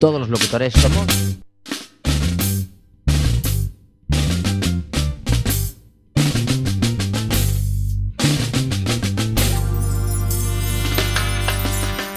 [0.00, 1.06] Todos los locutores somos...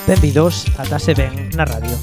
[0.06, 1.98] Benvidos a Tase Ben na radio.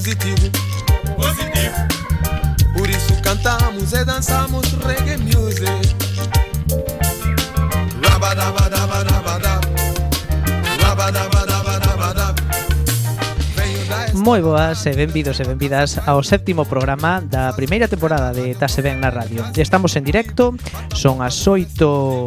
[0.00, 0.48] positivo.
[1.16, 1.76] Positivo.
[2.72, 5.94] Por isso cantamos e dançamos reggae music.
[8.00, 9.60] Rabadabadabadabadab.
[10.80, 12.34] Rabadabadabadabadab.
[14.14, 18.96] Moi boas e benvidos e benvidas ao séptimo programa da primeira temporada de Tase Ben
[18.96, 19.44] na Radio.
[19.52, 20.56] Estamos en directo,
[20.96, 22.24] son as oito...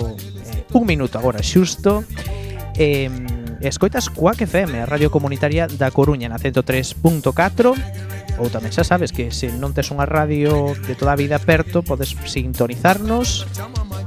[0.74, 2.06] un minuto agora xusto.
[2.78, 3.10] Eh,
[3.64, 7.72] Escoitas Coac FM, a radio comunitaria da Coruña na 103.4
[8.36, 11.80] ou tamén xa sabes que se non tes unha radio de toda a vida perto
[11.80, 13.48] podes sintonizarnos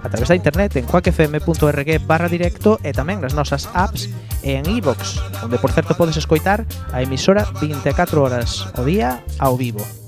[0.04, 4.12] a través da internet en coacfm.org barra directo e tamén nas nosas apps
[4.44, 9.24] e en iVox, e onde por certo podes escoitar a emisora 24 horas o día
[9.40, 10.05] ao vivo.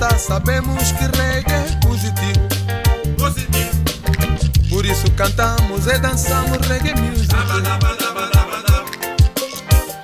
[0.00, 2.40] Rasta, sabemos que reggae é positivo.
[3.18, 3.70] Positivo.
[4.70, 7.34] Por isso cantamos e dançamos reggae music.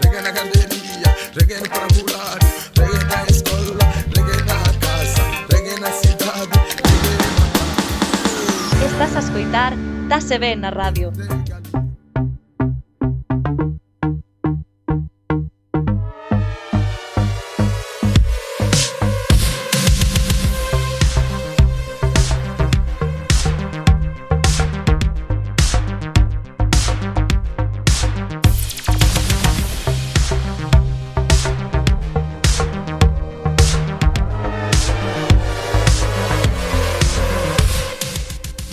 [0.02, 6.50] Reggae na galeria, reggae no parabulário, reggae na escola, reggae na casa, reggae na cidade,
[8.76, 9.72] reggae Estás a escoitar
[10.08, 11.10] Tase Ben na radio.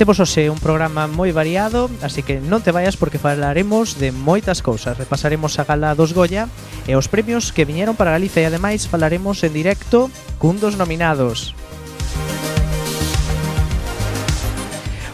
[0.04, 4.60] Temos hoxe un programa moi variado, así que non te vayas porque falaremos de moitas
[4.60, 5.00] cousas.
[5.00, 6.52] Repasaremos a gala dos Goya
[6.84, 10.12] e os premios que viñeron para Galicia e ademais falaremos en directo
[10.44, 11.56] cun dos nominados.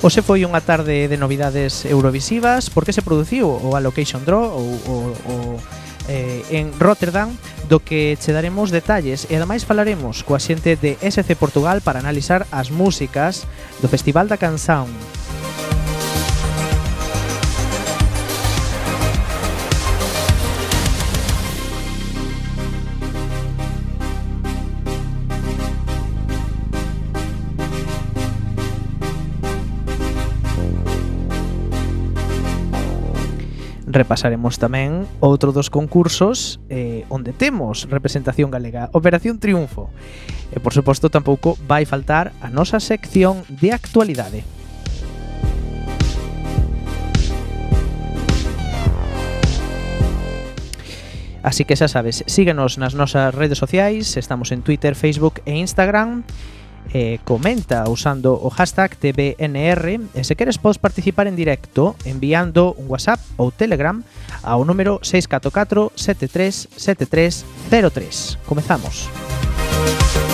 [0.01, 4.95] Ose foi unha tarde de novidades eurovisivas, porque se produciu o Allocation Draw ou o,
[5.29, 5.35] o
[6.09, 7.29] eh, en Rotterdam
[7.69, 12.49] do que che daremos detalles e ademais falaremos coa xente de SC Portugal para analizar
[12.49, 13.45] as músicas
[13.79, 14.89] do Festival da Canção.
[33.89, 39.89] repasaremos tamén outro dos concursos eh, onde temos representación galega, Operación Triunfo.
[40.53, 44.45] E por suposto tampouco vai faltar a nosa sección de actualidade.
[51.41, 56.21] Así que xa sabes, síguenos nas nosas redes sociais, estamos en Twitter, Facebook e Instagram
[56.93, 62.89] eh, comenta usando o hashtag TBNR e se queres podes participar en directo enviando un
[62.89, 64.03] WhatsApp ou Telegram
[64.41, 68.37] ao número 644 737303.
[68.45, 69.09] Comezamos.
[69.79, 70.28] Música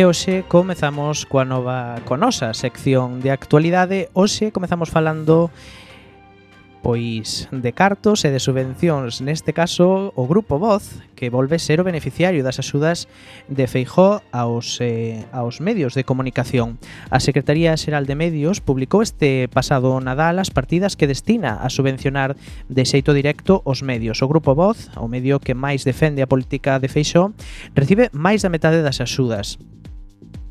[0.00, 4.08] E hoxe comezamos coa nova coa nosa sección de actualidade.
[4.16, 5.52] Hoxe comezamos falando
[6.80, 11.84] pois de cartos e de subvencións, neste caso o Grupo Voz, que volve ser o
[11.84, 13.12] beneficiario das axudas
[13.52, 16.80] de Feijó aos, eh, aos medios de comunicación.
[17.12, 22.40] A Secretaría Xeral de Medios publicou este pasado Nadal as partidas que destina a subvencionar
[22.72, 24.24] de xeito directo os medios.
[24.24, 27.36] O Grupo Voz, o medio que máis defende a política de Feijó,
[27.76, 29.60] recibe máis da metade das axudas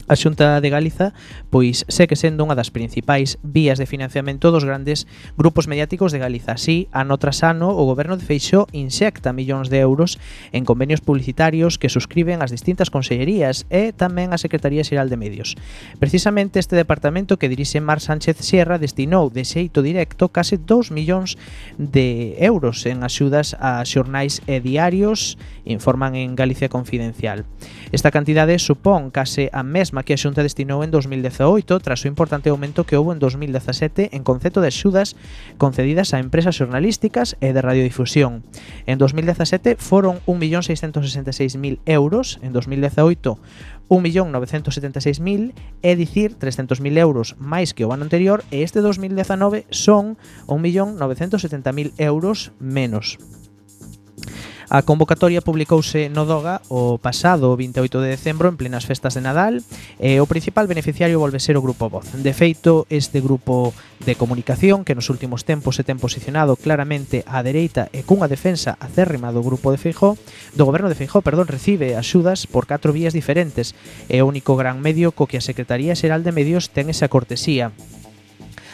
[0.10, 1.14] A Xunta de Galiza
[1.54, 5.06] pois segue sendo unha das principais vías de financiamento dos grandes
[5.38, 6.58] grupos mediáticos de Galiza.
[6.58, 10.18] Así, ano tras ano, o goberno de Feixó inxecta millóns de euros
[10.50, 15.54] en convenios publicitarios que suscriben as distintas consellerías e tamén a Secretaría Xeral de Medios.
[16.02, 21.38] Precisamente este departamento que dirixe Mar Sánchez Sierra destinou de xeito directo case 2 millóns
[21.78, 25.38] de euros en axudas a xornais e diarios,
[25.70, 27.46] informan en Galicia Confidencial.
[27.94, 32.08] Esta cantidade supón case a mesma mesma que a Xunta destinou en 2018 tras o
[32.08, 35.16] importante aumento que houve en 2017 en concepto de axudas
[35.60, 38.48] concedidas a empresas xornalísticas e de radiodifusión.
[38.88, 43.40] En 2017 foron 1.666.000 euros, en 2018
[43.90, 50.16] 1.976.000, é dicir 300.000 euros máis que o ano anterior, e este 2019 son
[50.48, 53.18] 1.970.000 euros menos.
[54.70, 59.66] A convocatoria publicouse no Doga o pasado 28 de decembro en plenas festas de Nadal
[59.98, 62.06] e o principal beneficiario volve ser o Grupo Voz.
[62.14, 63.74] De feito, este grupo
[64.06, 68.78] de comunicación que nos últimos tempos se ten posicionado claramente á dereita e cunha defensa
[68.78, 70.22] acérrima do grupo de Feijó,
[70.54, 73.74] do goberno de Feijó, perdón, recibe axudas por catro vías diferentes
[74.06, 77.74] e o único gran medio co que a Secretaría Xeral de Medios ten esa cortesía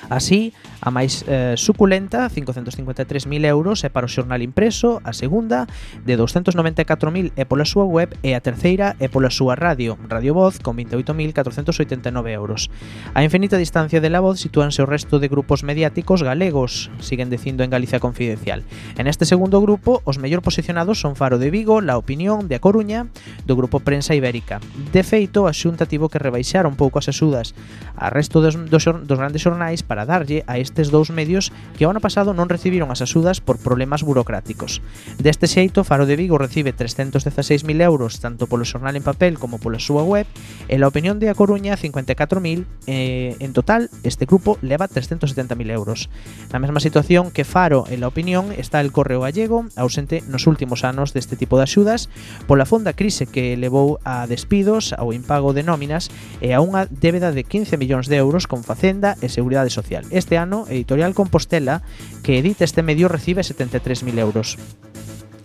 [0.10, 5.66] Así, a máis eh, suculenta, 553.000 euros, é para o xornal impreso, a segunda,
[6.06, 10.60] de 294.000 é pola súa web e a terceira é pola súa radio, Radio Voz,
[10.60, 12.70] con 28.489 euros.
[13.14, 17.64] A infinita distancia de la voz sitúanse o resto de grupos mediáticos galegos, siguen dicindo
[17.64, 18.64] en Galicia Confidencial.
[18.98, 22.64] En este segundo grupo, os mellor posicionados son Faro de Vigo, La Opinión de A
[22.64, 23.08] Coruña,
[23.48, 24.60] do grupo Prensa Ibérica.
[24.92, 27.56] De feito, a Xunta tivo que rebaixar un pouco as axudas
[27.96, 31.88] a resto dos, dos, dos grandes xornais para para darlle a estes dous medios que
[31.88, 34.84] o ano pasado non recibiron as axudas por problemas burocráticos.
[35.16, 39.80] Deste xeito, Faro de Vigo recibe 316.000 euros tanto polo xornal en papel como pola
[39.80, 40.28] súa web
[40.68, 46.12] e la opinión de A Coruña 54.000 eh, en total este grupo leva 370.000 euros.
[46.52, 50.84] Na mesma situación que Faro e la opinión está el Correo Gallego ausente nos últimos
[50.84, 52.12] anos deste tipo de axudas
[52.52, 56.12] pola fonda crise que levou a despidos, ao impago de nóminas
[56.44, 60.38] e a unha débeda de 15 millóns de euros con Facenda e Seguridade Social Este
[60.38, 61.82] ano Editorial Compostela,
[62.24, 64.58] que edita este medio, recibe 73.000 euros.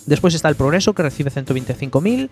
[0.07, 2.31] Despois está el Progreso, que recibe 125.000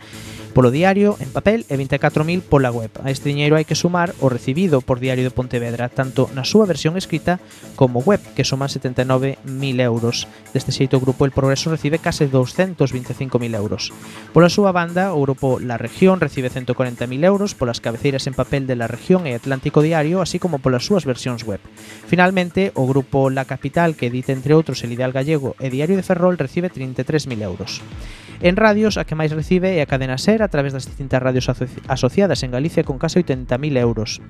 [0.55, 2.91] polo diario en papel e 24.000 pola web.
[3.05, 6.67] A este diñeiro hai que sumar o recibido por Diario de Pontevedra, tanto na súa
[6.67, 7.39] versión escrita
[7.77, 9.39] como web, que suman 79.000
[9.85, 10.27] euros.
[10.51, 13.93] Deste xeito grupo El Progreso recibe case 225.000 euros.
[14.33, 18.75] Pola súa banda, o grupo La Región recibe 140.000 euros polas cabeceiras en papel de
[18.75, 21.61] La Región e Atlántico Diario, así como polas súas versións web.
[22.09, 26.07] Finalmente, o grupo La Capital, que edita entre outros El Ideal Gallego e Diario de
[26.07, 27.83] Ferrol, recibe 33.000 euros euros.
[28.41, 31.51] En radios, a que máis recibe é a cadena SER a través das distintas radios
[31.51, 34.23] aso asociadas en Galicia con case 80.000 euros.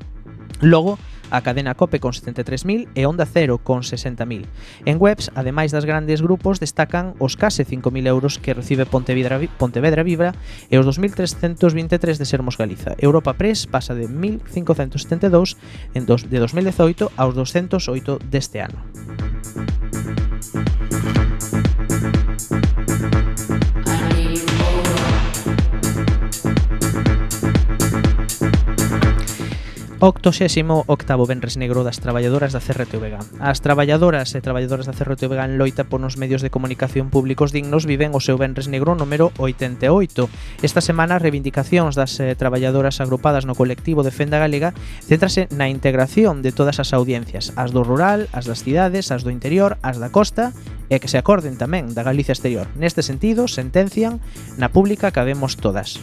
[0.65, 0.99] Logo,
[1.31, 4.49] a cadena COPE con 73.000 e Onda Cero con 60.000.
[4.88, 10.02] En webs, ademais das grandes grupos, destacan os case 5.000 euros que recibe Pontevedra, Pontevedra
[10.02, 10.33] Vibra
[10.73, 12.97] e os 2.323 de Sermos Galiza.
[12.97, 15.61] Europa Press pasa de 1.572
[15.93, 18.81] en dos, de 2018 aos 208 deste ano.
[30.00, 33.19] 88º Benres Negro das Traballadoras da CRTVG.
[33.43, 38.14] As traballadoras e traballadoras da CRTVG en loita ponos medios de comunicación públicos dignos viven
[38.14, 40.31] o seu Benres Negro número 88.
[40.62, 44.71] Esta semana as reivindicacións das eh, traballadoras agrupadas no colectivo Defenda Galega
[45.02, 49.35] centrase na integración de todas as audiencias, as do rural, as das cidades, as do
[49.35, 50.55] interior, as da costa
[50.87, 52.71] e que se acorden tamén da Galicia exterior.
[52.78, 54.23] Neste sentido, sentencian
[54.62, 55.99] na pública cabemos todas.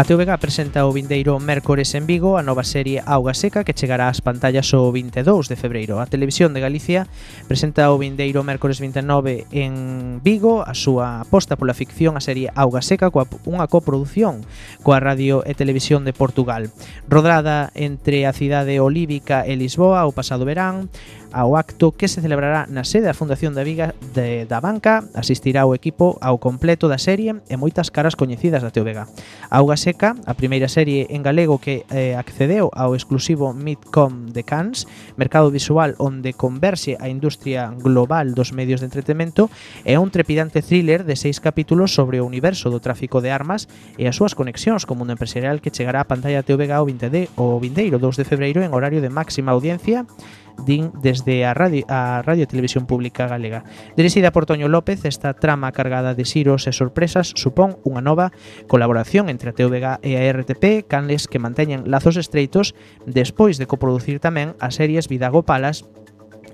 [0.00, 4.08] A TVG presenta o vindeiro mércores en Vigo a nova serie Auga Seca que chegará
[4.08, 6.00] ás pantallas o 22 de febreiro.
[6.00, 7.04] A Televisión de Galicia
[7.44, 12.80] presenta o vindeiro mércores 29 en Vigo a súa aposta pola ficción a serie Auga
[12.80, 14.40] Seca coa unha coproducción
[14.80, 16.72] coa Radio e Televisión de Portugal.
[17.04, 20.88] Rodrada entre a cidade olívica e Lisboa o pasado verán,
[21.32, 25.66] ao acto que se celebrará na sede da Fundación da Viga de, da Banca, asistirá
[25.66, 29.06] o equipo ao completo da serie e moitas caras coñecidas da TVG.
[29.50, 34.86] Auga Seca, a primeira serie en galego que eh, accedeu ao exclusivo Midcom de Cannes,
[35.16, 39.50] mercado visual onde converxe a industria global dos medios de entretenimento,
[39.86, 44.10] é un trepidante thriller de seis capítulos sobre o universo do tráfico de armas e
[44.10, 47.58] as súas conexións co mundo empresarial que chegará á pantalla TVG o 20 de, o
[47.62, 50.06] vindeiro 2 de febreiro en horario de máxima audiencia
[50.64, 53.64] din desde a radio, a radio e Televisión Pública Galega.
[53.96, 58.34] Dirixida por Toño López, esta trama cargada de xiros e sorpresas supón unha nova
[58.66, 62.74] colaboración entre a TVG e a RTP, canles que manteñen lazos estreitos
[63.06, 65.88] despois de coproducir tamén as series Vidagopalas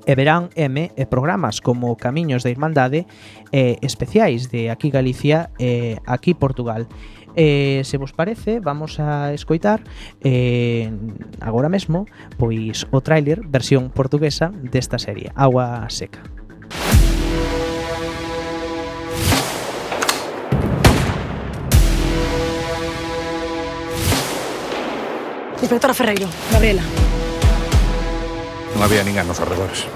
[0.07, 3.11] e Verán M e programas como Camiños da Irmandade
[3.51, 6.87] e especiais de Aquí Galicia e Aquí Portugal
[7.37, 9.85] eh, se vos parece, vamos a escoitar
[10.25, 10.91] eh,
[11.41, 16.25] agora mesmo pois o tráiler versión portuguesa desta serie, Agua Seca.
[25.63, 26.83] Inspectora Ferreiro, Gabriela.
[28.75, 29.87] Não havia ninguém nos arredores.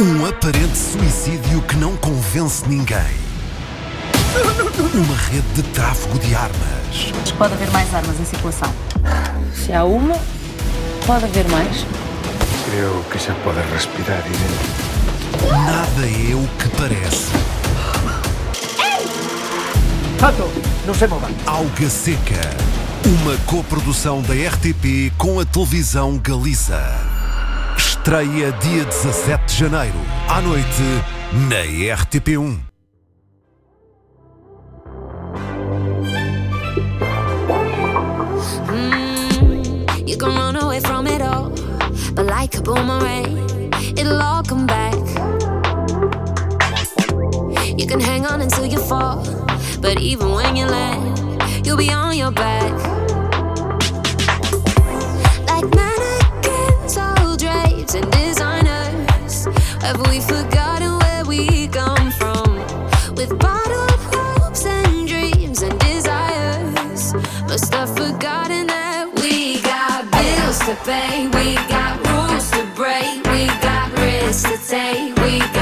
[0.00, 3.27] Um aparente suicídio que não convence ninguém.
[4.94, 7.12] Uma rede de tráfego de armas.
[7.36, 8.72] Pode haver mais armas em circulação.
[9.54, 10.16] Se há uma,
[11.06, 11.84] pode haver mais.
[12.70, 14.88] Creo que se pode respirar dentro.
[15.50, 17.28] Nada é o que parece.
[20.18, 20.50] Tato,
[20.86, 21.30] não se movan.
[21.46, 22.50] Alga Seca.
[23.06, 26.82] Uma coprodução da RTP com a televisão Galiza.
[27.76, 30.82] Estreia dia 17 de janeiro, à noite,
[31.32, 31.62] na
[31.96, 32.67] RTP1.
[38.68, 41.50] Mm, you can run away from it all,
[42.14, 43.48] but like a boomerang,
[43.96, 44.94] it'll all come back.
[47.78, 49.22] You can hang on until you fall,
[49.80, 52.72] but even when you land, you'll be on your back.
[55.46, 56.94] Like mannequins,
[57.38, 59.46] drapes and designers,
[59.80, 62.56] have we forgotten where we come from?
[63.14, 63.87] With bottled
[70.68, 75.57] to pay, we got rules to break, we got risks to take, we got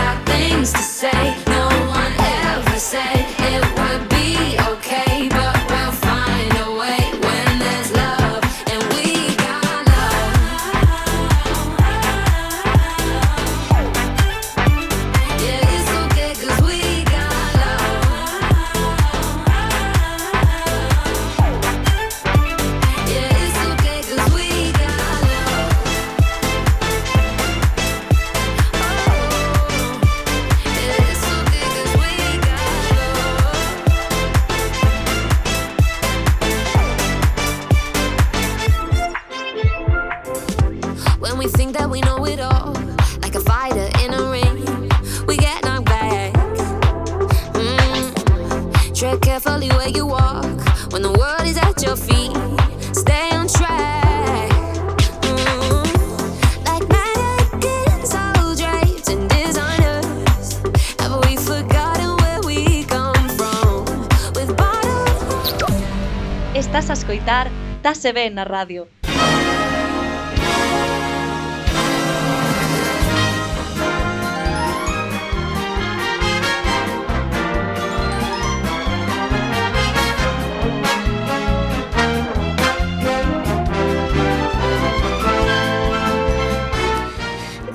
[68.07, 68.87] se ve en la radio.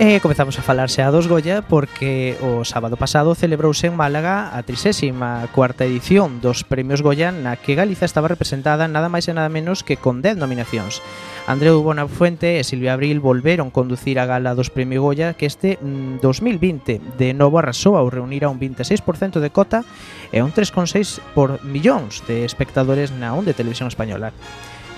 [0.01, 4.65] E comezamos a falar xa dos Goya porque o sábado pasado celebrouse en Málaga a
[4.65, 9.85] 34ª edición dos Premios Goya na que Galiza estaba representada nada máis e nada menos
[9.85, 11.05] que con 10 nominacións.
[11.45, 16.17] Andreu Bonafuente e Silvia Abril volveron conducir a gala dos Premios Goya que este mm,
[16.17, 19.85] 2020 de novo arrasou ao reunir a un 26% de cota
[20.33, 24.33] e un 3,6 por millóns de espectadores na onde televisión española.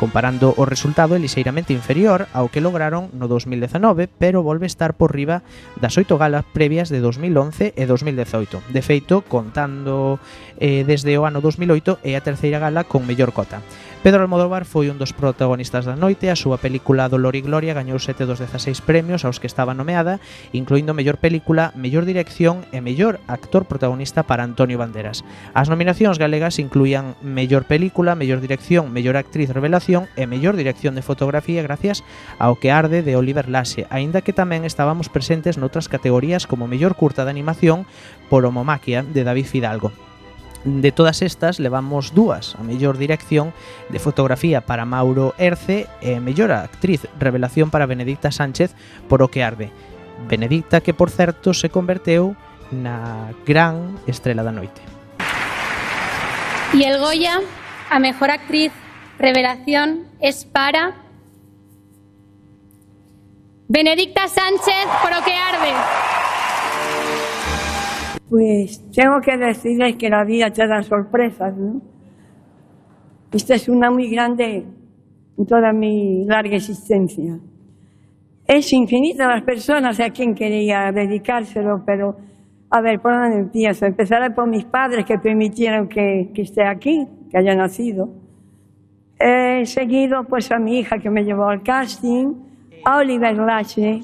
[0.03, 5.15] Comparando o resultado é lixeiramente inferior ao que lograron no 2019, pero volve estar por
[5.15, 5.47] riba
[5.79, 8.67] das oito galas previas de 2011 e 2018.
[8.67, 10.19] De feito, contando
[10.59, 13.63] eh, desde o ano 2008 é a terceira gala con mellor cota.
[14.03, 17.95] Pedro Almodóvar foi un dos protagonistas da noite, a súa película Dolor e Gloria gañou
[17.95, 20.19] 7 dos 16 premios aos que estaba nomeada,
[20.51, 25.23] incluindo mellor película, mellor dirección e mellor actor protagonista para Antonio Banderas.
[25.55, 30.95] As nominacións galegas incluían mellor película, mellor dirección, mellor actriz revelación Dirección e Mellor Dirección
[30.97, 32.01] de Fotografía gracias
[32.41, 36.97] ao que arde de Oliver Lasse, aínda que tamén estábamos presentes noutras categorías como Mellor
[36.97, 37.85] Curta de Animación
[38.25, 39.93] por Homomaquia de David Fidalgo.
[40.65, 43.53] De todas estas levamos dúas, a mellor dirección
[43.93, 48.73] de fotografía para Mauro Erce e mellor actriz revelación para Benedicta Sánchez
[49.05, 49.69] por O que arde.
[50.25, 52.33] Benedicta que por certo se converteu
[52.73, 54.81] na gran estrela da noite.
[56.73, 57.37] E el Goya
[57.93, 58.73] a mellor actriz
[59.19, 60.95] Revelación es para
[63.67, 65.73] Benedicta Sánchez por O que arde.
[68.29, 71.81] Pues tengo que decirles que la vida te da sorpresas, ¿no?
[73.31, 74.65] Esta es una muy grande
[75.37, 77.39] en toda mi larga existencia.
[78.47, 82.17] Es infinita las personas a quien quería dedicárselo, pero
[82.71, 83.85] a ver, ¿por dónde empiezo?
[83.85, 88.22] Empezaré por mis padres que permitieron que esté aquí, que haya nacido.
[89.25, 92.35] He seguido pues a mi hija que me llevó al casting,
[92.83, 94.01] a Oliver Lache,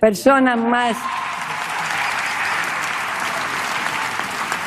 [0.00, 0.96] persona más...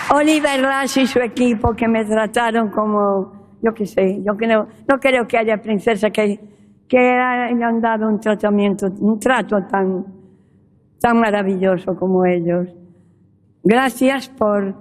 [0.10, 4.98] Oliver Lache y su equipo que me trataron como, yo qué sé, yo creo, no
[5.02, 6.40] creo que haya princesa que,
[6.88, 10.06] que hayan dado un tratamiento, un trato tan,
[10.98, 12.70] tan maravilloso como ellos.
[13.66, 14.76] Gracias por,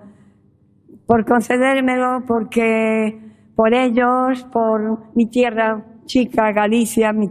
[1.07, 3.25] por concedérmelo, porque
[3.57, 7.31] por ellos, por mi tierra chica, Galicia, mi,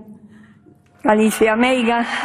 [1.03, 2.05] Galicia Meiga.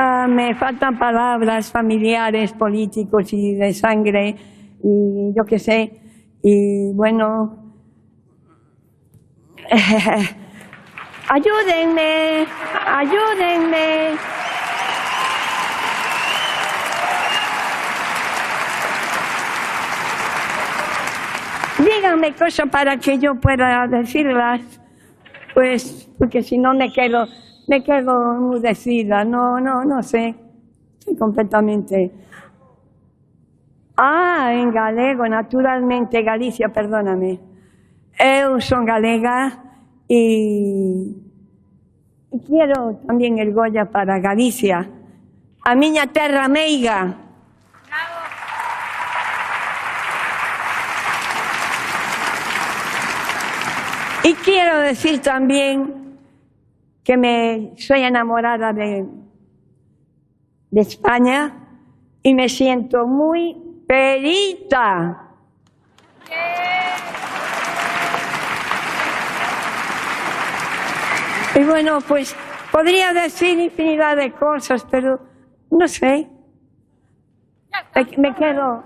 [0.00, 4.36] Ah, me faltan palabras familiares, políticos y de sangre,
[4.80, 6.00] y yo qué sé,
[6.40, 7.74] y bueno,
[11.28, 12.46] ayúdenme,
[12.86, 14.37] ayúdenme.
[21.78, 24.60] Díganme cosas para que yo pueda decirlas,
[25.54, 27.26] pues, porque si no me quedo,
[27.68, 29.24] me quedo mudecida.
[29.24, 30.34] No, no, no sé.
[30.98, 32.10] Estoy completamente.
[33.96, 37.40] Ah, en galego, naturalmente, Galicia, perdóname.
[38.18, 39.62] Eu son galega
[40.08, 41.14] y
[42.46, 44.90] quiero también el Goya para Galicia.
[45.64, 47.27] A miña terra meiga.
[54.24, 56.18] Y quiero decir también
[57.04, 59.06] que me soy enamorada de,
[60.70, 61.54] de España
[62.22, 65.24] y me siento muy perita.
[71.54, 72.36] Y bueno, pues
[72.70, 75.20] podría decir infinidad de cosas, pero
[75.70, 76.28] no sé.
[77.94, 78.84] Me, me quedo.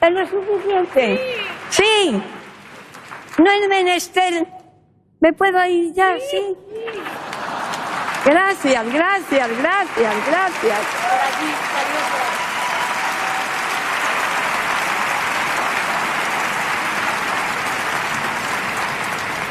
[0.00, 1.20] ¿Es lo suficiente?
[1.70, 2.22] Sí.
[3.40, 4.46] No es menester.
[5.18, 6.18] ¿Me puedo ir ya?
[6.30, 6.56] Sí.
[8.26, 10.80] Gracias, gracias, gracias, gracias.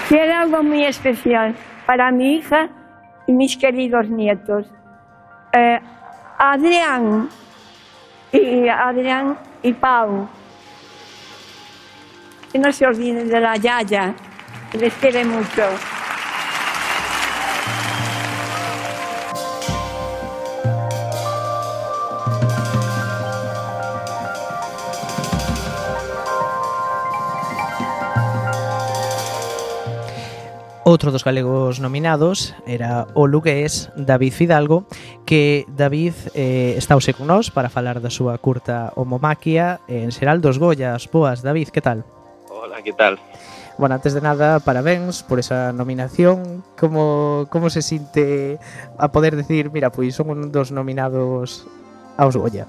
[0.07, 1.55] Quiero algo muy especial
[1.87, 2.69] para mi hija
[3.25, 4.67] y mis queridos nietos.
[5.51, 5.79] Eh,
[6.37, 7.27] Adrián
[8.31, 10.29] y Adrián y Pau.
[12.51, 14.15] que no se olviden de la Yaya,
[14.71, 15.63] que les quiere mucho.
[30.89, 34.89] Outro dos galegos nominados era o lugués David Fidalgo,
[35.21, 40.41] que David eh, está hoxe con nós para falar da súa curta homomaquia en Xeral
[40.41, 42.09] dos Goyas Boas, David, que tal?
[42.69, 43.17] Hola, que tal?
[43.79, 46.63] Bueno, antes de nada, parabéns por esa nominación.
[46.77, 48.59] Como, como se sinte
[48.95, 51.65] a poder decir, mira, pois son dos nominados
[52.15, 52.67] aos Goya?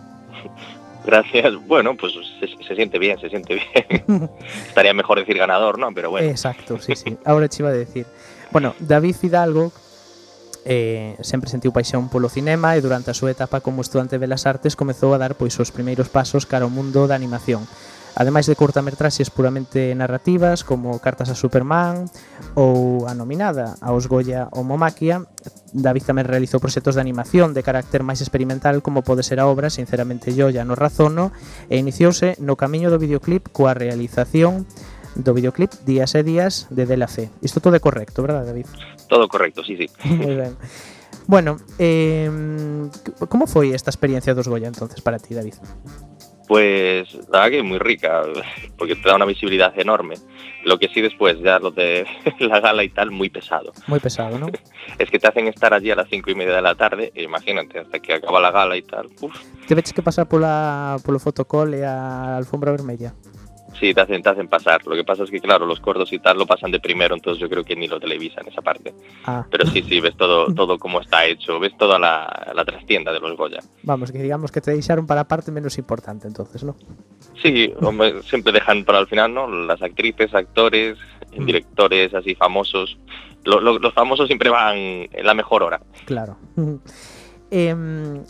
[1.04, 1.52] Gracias.
[1.66, 4.30] Bueno, pues se, se siente bien, se siente bien.
[4.68, 5.92] Estaría mejor decir ganador, ¿no?
[5.92, 6.26] Pero bueno.
[6.30, 7.18] Exacto, sí, sí.
[7.26, 8.06] Ahora te iba a decir.
[8.50, 9.72] Bueno, David Fidalgo
[10.64, 14.48] eh, sempre sentiu paixón polo cinema e durante a súa etapa como estudante de Belas
[14.48, 17.68] Artes comezou a dar pois os primeiros pasos cara ao mundo da animación.
[18.14, 22.06] ademais de curtametraxes puramente narrativas como Cartas a Superman
[22.54, 25.26] ou a nominada aos Goya o Momakia,
[25.70, 29.70] David tamén realizou proxectos de animación de carácter máis experimental como pode ser a obra
[29.70, 31.32] Sinceramente yo ya no razono
[31.70, 34.66] e iniciouse no camiño do videoclip coa realización
[35.16, 37.30] do videoclip Días e Días de Dela Fe.
[37.42, 38.66] Isto todo é correcto, verdad, David?
[39.08, 39.86] Todo correcto, sí, sí.
[40.04, 40.54] Muy ben.
[41.26, 42.30] Bueno, eh,
[43.28, 45.54] como foi esta experiencia dos Goya entonces para ti, David?
[46.50, 48.22] Pues la verdad que muy rica,
[48.76, 50.16] porque te da una visibilidad enorme.
[50.64, 52.04] Lo que sí después, ya lo de
[52.40, 53.72] la gala y tal, muy pesado.
[53.86, 54.48] Muy pesado, ¿no?
[54.98, 57.22] Es que te hacen estar allí a las cinco y media de la tarde, e
[57.22, 59.06] imagínate, hasta que acaba la gala y tal.
[59.20, 59.32] Uf.
[59.68, 63.14] Te veches que pasar pola, polo fotocall e a alfombra vermella?
[63.80, 64.86] Sí, te hacen, te hacen pasar.
[64.86, 67.40] Lo que pasa es que, claro, los cortos y tal lo pasan de primero, entonces
[67.40, 68.92] yo creo que ni lo televisan esa parte.
[69.24, 69.46] Ah.
[69.50, 73.20] Pero sí, sí, ves todo, todo cómo está hecho, ves toda la, la trastienda de
[73.20, 73.60] los Goya.
[73.82, 76.76] Vamos, que digamos que te deixaron para parte menos importante, entonces, ¿no?
[77.42, 79.48] Sí, hombre, siempre dejan para el final, ¿no?
[79.48, 80.98] Las actrices, actores,
[81.36, 82.98] directores así famosos.
[83.44, 85.80] Lo- lo- los famosos siempre van en la mejor hora.
[86.04, 86.36] Claro.
[87.50, 87.74] Eh,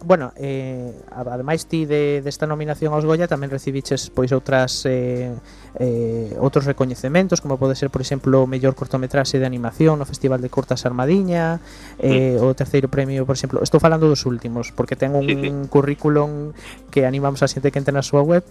[0.05, 5.37] bueno, eh, ademais ti de, desta nominación aos Goya tamén recibiches pois outras eh,
[5.79, 10.43] eh, outros recoñecementos como pode ser, por exemplo, o mellor cortometraxe de animación no Festival
[10.43, 11.63] de Cortas Armadiña
[12.03, 12.43] eh, mm.
[12.43, 15.49] o terceiro premio, por exemplo estou falando dos últimos, porque ten un sí, sí.
[15.71, 16.57] currículum
[16.91, 18.43] que animamos a xente que entre na súa web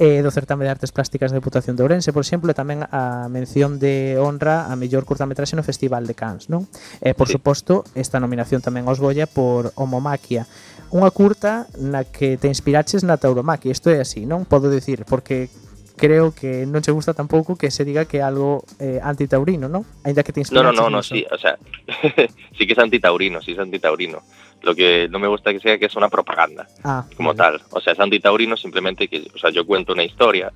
[0.00, 3.30] eh, do Certame de Artes Plásticas da Deputación de Ourense, por exemplo e tamén a
[3.30, 6.66] mención de honra a mellor cortometraxe no Festival de Cannes non?
[6.98, 7.38] Eh, por sí.
[7.38, 10.48] suposto, esta nominación tamén os Goya por Homomaquia
[10.94, 14.46] unha curta na que te inspiraches na tauromaquia, isto é así, non?
[14.46, 15.50] Podo dicir, porque
[15.96, 19.86] creo que non che gusta tampouco que se diga que algo eh, antitaurino, non?
[20.02, 21.56] Ainda que te No, no, no, no, sí, o sea,
[22.58, 24.22] sí que es antitaurino, sí es antitaurino.
[24.62, 27.60] Lo que no me gusta que sea que es una propaganda Ah, como tal.
[27.70, 30.52] O sea, es antitaurino simplemente que, o sea, yo cuento una historia,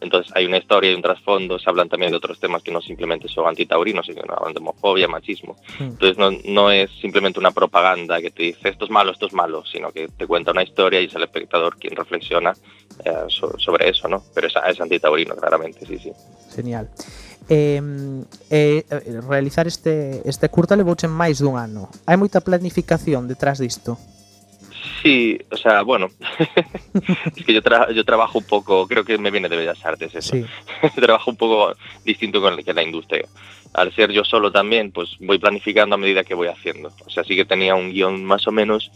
[0.00, 2.80] entonces hay una historia y un trasfondo, se hablan también de otros temas que no
[2.80, 5.56] simplemente son antitaurinos, sino que hablan de homofobia, machismo.
[5.78, 5.82] Mm.
[5.84, 9.32] Entonces no, no es simplemente una propaganda que te dice esto es malo, esto es
[9.32, 12.52] malo, sino que te cuenta una historia y es el espectador quien reflexiona
[13.04, 14.22] eh, so- sobre eso, ¿no?
[14.34, 16.12] Pero es, es antitaurino, claramente, sí, sí.
[16.54, 16.88] Genial.
[17.48, 17.82] Eh,
[18.50, 18.84] eh,
[19.28, 21.90] realizar este este curta levouche máis dun ano.
[22.06, 23.98] Hai moita planificación detrás disto.
[25.02, 26.08] Sí, o sea, bueno,
[27.36, 30.14] es que yo, tra- yo trabajo un poco, creo que me viene de Bellas Artes
[30.14, 30.36] eso.
[30.36, 30.44] Sí.
[31.00, 33.26] trabajo un poco distinto con el que la industria.
[33.74, 36.90] Al ser yo solo también, pues voy planificando a medida que voy haciendo.
[37.06, 38.90] O sea, sí que tenía un guion más o menos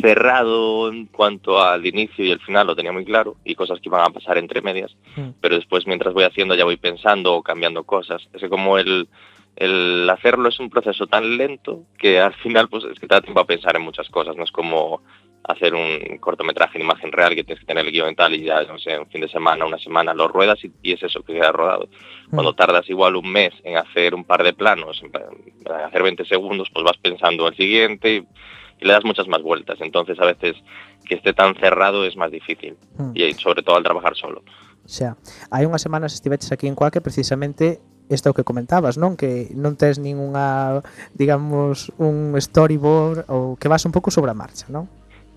[0.00, 3.88] cerrado en cuanto al inicio y el final, lo tenía muy claro, y cosas que
[3.88, 4.96] iban a pasar entre medias.
[5.16, 5.30] Mm.
[5.40, 8.28] Pero después, mientras voy haciendo, ya voy pensando o cambiando cosas.
[8.32, 9.08] Es que como el,
[9.56, 13.20] el hacerlo es un proceso tan lento que al final, pues es que te da
[13.20, 14.36] tiempo a pensar en muchas cosas.
[14.36, 15.02] No es como
[15.44, 18.44] hacer un cortometraje en imagen real que tienes que tener el guion y tal y
[18.44, 21.22] ya, no sé, un fin de semana, una semana lo ruedas y, y es eso
[21.22, 21.88] que queda rodado.
[22.30, 25.10] Cuando tardas igual un mes en hacer un par de planos, en
[25.72, 28.26] hacer 20 segundos, pues vas pensando el siguiente y,
[28.80, 29.78] y le das muchas más vueltas.
[29.80, 30.56] Entonces a veces
[31.06, 33.12] que esté tan cerrado es más difícil Mm.
[33.14, 34.42] y sobre todo al trabajar solo.
[34.84, 35.16] O sea,
[35.52, 39.16] hai unhas semanas estiveches aquí en Coaque precisamente isto que comentabas, non?
[39.20, 40.80] Que non tes ningunha,
[41.12, 44.88] digamos, un storyboard ou que vas un pouco sobre a marcha, non?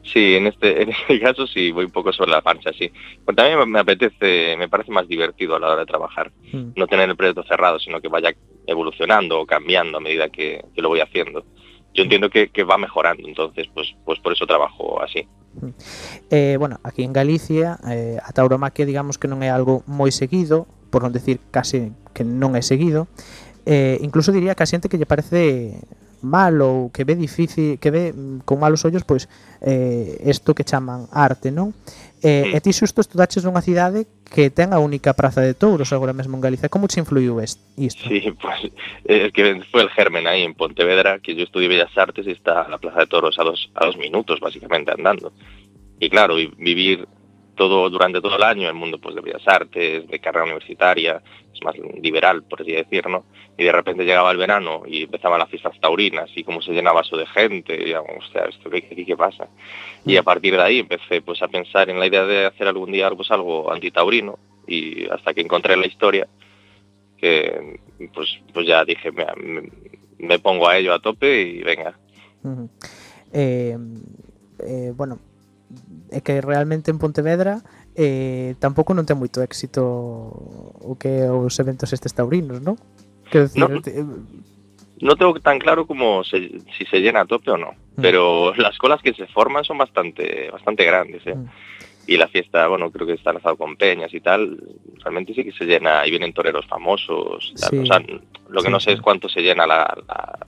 [0.04, 2.92] Sí, en este, en este caso sí, voy un poco sobre la marcha, sí.
[3.24, 6.32] Porque también me apetece, me parece más divertido a la hora de trabajar.
[6.52, 6.72] Mm.
[6.76, 8.34] No tener el proyecto cerrado, sino que vaya
[8.68, 11.44] evolucionando o cambiando a medida que, que lo voy haciendo.
[11.94, 15.28] Yo entiendo que, que va mejorando, entonces pues, pues por eso trabajo así.
[16.30, 20.64] Eh, bueno, aquí en Galicia eh, a tauromaquia digamos que non é algo moi seguido,
[20.88, 23.12] por non decir case que non é seguido.
[23.68, 25.84] Eh, incluso diría que a xente que lle parece
[26.22, 29.28] mal ou que ve difícil, que ve mm, con malos ollos pois
[29.62, 31.74] eh, isto que chaman arte, non?
[32.22, 36.14] Eh, e ti xusto estudaches nunha cidade que ten a única praza de touros agora
[36.14, 36.70] mesmo en Galicia.
[36.70, 37.62] Como te influiu isto?
[38.06, 38.70] Sí, pues,
[39.10, 39.42] es que
[39.74, 42.78] foi el germen aí en Pontevedra, que yo estudié Bellas Artes e está a la
[42.78, 45.34] plaza de toros a dos, a dos minutos, básicamente, andando.
[45.98, 47.10] Y claro, vivir
[47.62, 51.22] todo durante todo el año el mundo pues de Bellas Artes, de carrera universitaria,
[51.54, 53.26] es más liberal, por así decir, ¿no?
[53.56, 57.02] Y de repente llegaba el verano y empezaban las fiestas taurinas y cómo se llenaba
[57.02, 59.48] eso de gente, y digamos, hostia, ¿esto qué, qué, pasa?
[60.08, 62.92] Y a partir de ahí empecé pues a pensar en la idea de hacer algún
[62.92, 66.28] día pues, algo antitaurino y hasta que encontré la historia
[67.20, 67.80] que
[68.16, 69.36] pues pues ya dije "Mira,
[70.18, 71.96] me, pongo a ello a tope y venga.
[73.32, 73.78] Eh,
[74.66, 75.20] eh, bueno,
[76.12, 77.64] é que realmente en Pontevedra
[77.96, 82.76] eh, tampouco non ten moito éxito o que os eventos estes taurinos, non?
[83.32, 83.68] Quero decir, No.
[83.80, 84.06] eh,
[85.02, 88.02] no tengo tan claro como se- si se llena a tope o no Mm.
[88.06, 91.36] pero las colas que se forman son bastante bastante grandes ¿eh?
[91.36, 91.48] Mm.
[92.08, 94.60] y la fiesta bueno creo que está lanzado con peñas y tal
[95.04, 97.70] realmente sí que se llena y vienen toreros famosos y tal.
[97.72, 97.78] Sí.
[97.80, 98.00] o sea
[98.52, 100.48] lo que Sí, no sé es cuánto se llena la, la-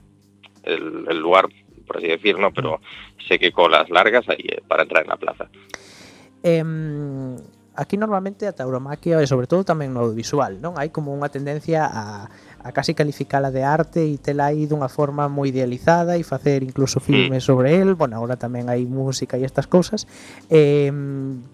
[0.62, 1.48] el, el lugar
[1.86, 2.80] por así decir no pero
[3.28, 5.48] sé que colas largas hay eh, para entrar en la plaza
[6.44, 7.36] Em,
[7.74, 10.76] aquí normalmente a tauromaquia e sobre todo tamén no audiovisual, non?
[10.76, 12.28] Hai como unha tendencia a,
[12.60, 17.00] a casi calificala de arte e tela aí dunha forma moi idealizada e facer incluso
[17.00, 20.04] filmes sobre el, bueno, agora tamén hai música e estas cousas.
[20.52, 20.92] Eh,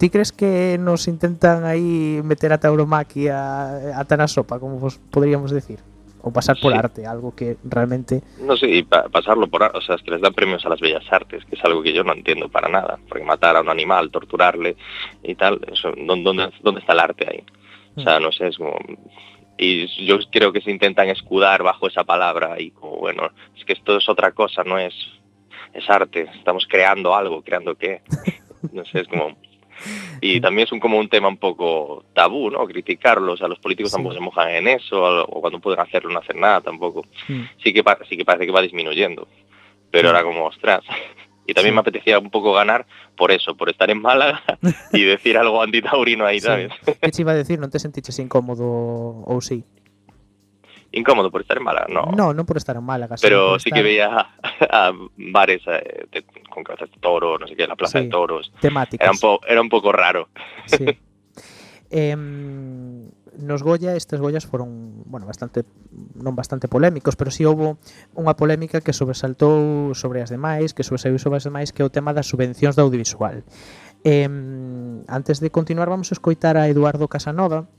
[0.03, 5.55] ti crees que nos intentan aí meter a tauromaquia ata na sopa, como vos poderíamos
[5.55, 5.79] decir?
[6.23, 6.79] O pasar por Sí.
[6.79, 9.63] arte, algo que realmente No sé, y pa- pasarlo por...
[9.63, 11.83] ar- O sea, es que les dan premios a las bellas artes, que es algo
[11.83, 12.99] que yo no entiendo para nada.
[13.09, 14.77] Porque matar a un animal, torturarle
[15.23, 17.45] y tal, eso, ¿dó- ¿dónde, dónde está el arte ahí?
[17.97, 18.77] O sea, no sé, es como...
[19.59, 23.75] Y yo creo que se intentan escudar bajo esa palabra y como, bueno, es que
[23.75, 24.95] esto es otra cosa, no es...
[25.75, 28.03] Es arte, estamos creando algo, creando qué.
[28.73, 29.37] No sé, es como...
[30.21, 32.67] Y también es un, como un tema un poco tabú, ¿no?
[32.67, 33.97] Criticarlo, o sea, los políticos Sí.
[33.97, 37.43] tampoco se mojan en eso, o cuando pueden hacerlo no hacen nada tampoco Mm.
[37.63, 39.27] sí que, sí que parece que va disminuyendo.
[39.91, 40.83] Pero ahora como, ostras.
[41.47, 41.77] Y también Sí.
[41.77, 44.41] me apetecía un poco ganar por eso, por estar en Málaga
[44.93, 46.47] y decir algo antitaurino ahí, Sí.
[46.47, 46.71] ¿sabes?
[47.03, 48.63] que te iba a decir, non te sentiches incómodo
[49.27, 49.65] ou sí?
[50.93, 52.11] incómodo por estar en Málaga, no.
[52.13, 53.17] No, non por estar en Málaga.
[53.21, 53.77] Pero sí estar...
[53.79, 54.25] que veía a,
[54.91, 58.11] a bares eh, de, con cabezas de toro, no sé qué, la plaza sí, de
[58.11, 58.53] toros.
[58.61, 59.05] Temáticas.
[59.05, 60.29] Era un, po, era un pouco raro.
[60.67, 60.85] Sí.
[61.91, 62.17] eh,
[63.39, 65.65] nos Goya estes Goyas foron, bueno, bastante
[66.19, 67.79] non bastante polémicos, pero si sí houve
[68.15, 71.93] unha polémica que sobresaltou sobre as demais, que sobresaiu sobre as demais, que é o
[71.93, 73.43] tema das subvencións do audiovisual.
[74.05, 74.29] Eh,
[75.09, 77.71] antes de continuar vamos a escoitar a Eduardo Casanova,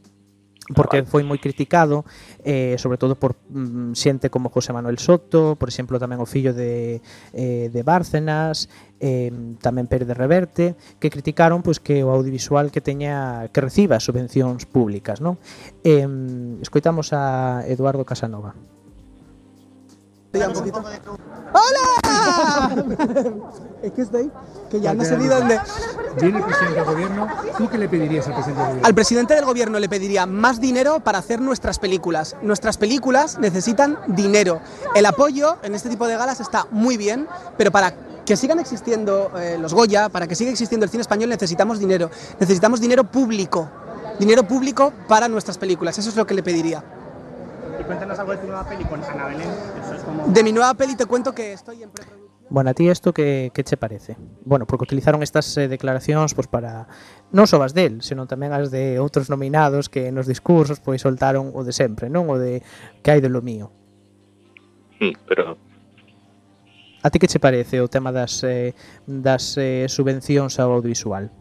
[0.76, 2.06] porque foi moi criticado
[2.46, 6.54] eh, sobre todo por mm, xente como José Manuel Soto, por exemplo tamén o fillo
[6.54, 7.02] de,
[7.34, 8.70] eh, de Bárcenas
[9.02, 10.66] eh, tamén Pérez de Reverte
[11.02, 15.42] que criticaron pois que o audiovisual que teña que reciba subvencións públicas non?
[15.82, 16.06] Eh,
[16.62, 18.54] escoitamos a Eduardo Casanova
[20.34, 20.84] un poquito.
[21.54, 22.86] ¡Hola!
[23.84, 24.32] es que estoy,
[24.70, 25.60] que ya no sé ni dónde.
[26.20, 28.88] Viene el presidente del gobierno, ¿tú qué le pedirías al presidente del gobierno?
[28.88, 32.36] Al presidente del gobierno le pediría más dinero para hacer nuestras películas.
[32.42, 34.62] Nuestras películas necesitan dinero.
[34.96, 37.94] El apoyo en este tipo de galas está muy bien, pero para
[38.26, 42.10] que sigan existiendo eh, los Goya, para que siga existiendo el cine español necesitamos dinero.
[42.40, 43.70] Necesitamos dinero público.
[44.20, 45.98] Dinero público para nuestras películas.
[45.98, 46.84] Eso es lo que le pediría.
[47.80, 49.50] Y cuéntanos algo de tu nueva peli con Ana Belén.
[50.28, 52.32] De mi nueva peli te cuento que estoy en preproducción.
[52.50, 54.18] Bueno, a ti isto que, que che parece?
[54.44, 56.88] Bueno, porque utilizaron estas eh, declaracións pois, para
[57.32, 61.56] non só as del, senón tamén as de outros nominados que nos discursos pois soltaron
[61.56, 62.28] o de sempre, non?
[62.28, 62.60] O de
[63.00, 63.72] que hai de lo mío.
[65.00, 65.56] Sí, pero
[67.04, 71.34] A ti que che parece o tema das eh, das eh, subvencións ao audiovisual?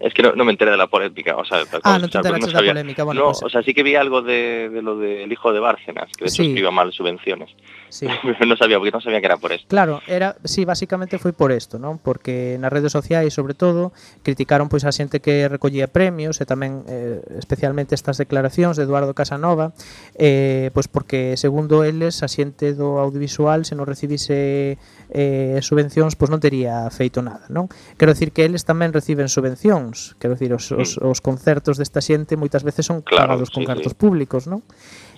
[0.00, 2.50] Es que no, no me enteré de la polémica, o sea, ah, no te enteraste
[2.50, 3.42] no de la polémica, bueno, no, pues...
[3.44, 6.24] o sea, sí que vi algo de, de lo del de hijo de Bárcenas, que
[6.24, 6.42] de sí.
[6.42, 7.54] hecho escriba mal subvenciones.
[7.94, 8.10] Sí.
[8.42, 9.70] non sabía, porque non sabía que era por esto.
[9.70, 12.02] Claro, era, sí, basicamente foi por isto, non?
[12.02, 13.94] Porque nas redes sociais, sobre todo,
[14.26, 18.82] criticaron pois a xente que recollía premios eh, e tamén eh, especialmente estas declaracións de
[18.82, 19.78] Eduardo Casanova,
[20.18, 24.74] eh, pois porque segundo eles a xente do audiovisual se non recibise
[25.14, 27.70] eh, subvencións, pois non tería feito nada, non?
[27.94, 31.06] Quero dicir que eles tamén reciben subvencións, quero dicir os, os, mm.
[31.06, 34.00] os concertos desta xente moitas veces son claro, pagados con sí, cartos sí.
[34.02, 34.66] públicos, non?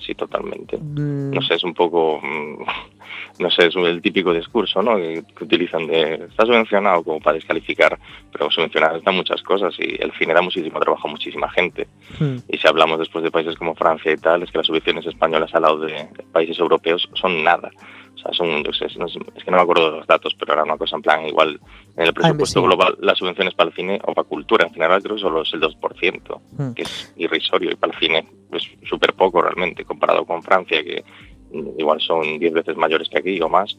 [0.06, 0.78] Sí, totalmente.
[0.78, 2.62] Mm, No sé, es un poco, mm,
[3.40, 4.96] no sé, es el típico discurso, ¿no?
[4.96, 7.98] Que, que utilizan de, está subvencionado como para descalificar,
[8.30, 11.88] pero subvencionado está muchas cosas y el cine da muchísimo trabajo a muchísima gente.
[12.20, 12.36] hmm.
[12.48, 15.52] Y si hablamos después de países como Francia y tal, es que las subvenciones españolas
[15.56, 17.70] al lado de países europeos son nada.
[18.16, 20.34] O sea, son, yo sé, no sé, es que no me acuerdo de los datos,
[20.38, 21.60] pero era una cosa en plan, igual
[21.96, 22.66] en el presupuesto sí.
[22.66, 25.52] global, las subvenciones para el cine o para cultura en general creo que solo es
[25.52, 26.72] el 2%, Hmm.
[26.72, 31.04] que es irrisorio, y para el cine es súper poco realmente, comparado con Francia, que
[31.52, 33.78] mm, igual son 10 veces mayores que aquí o más,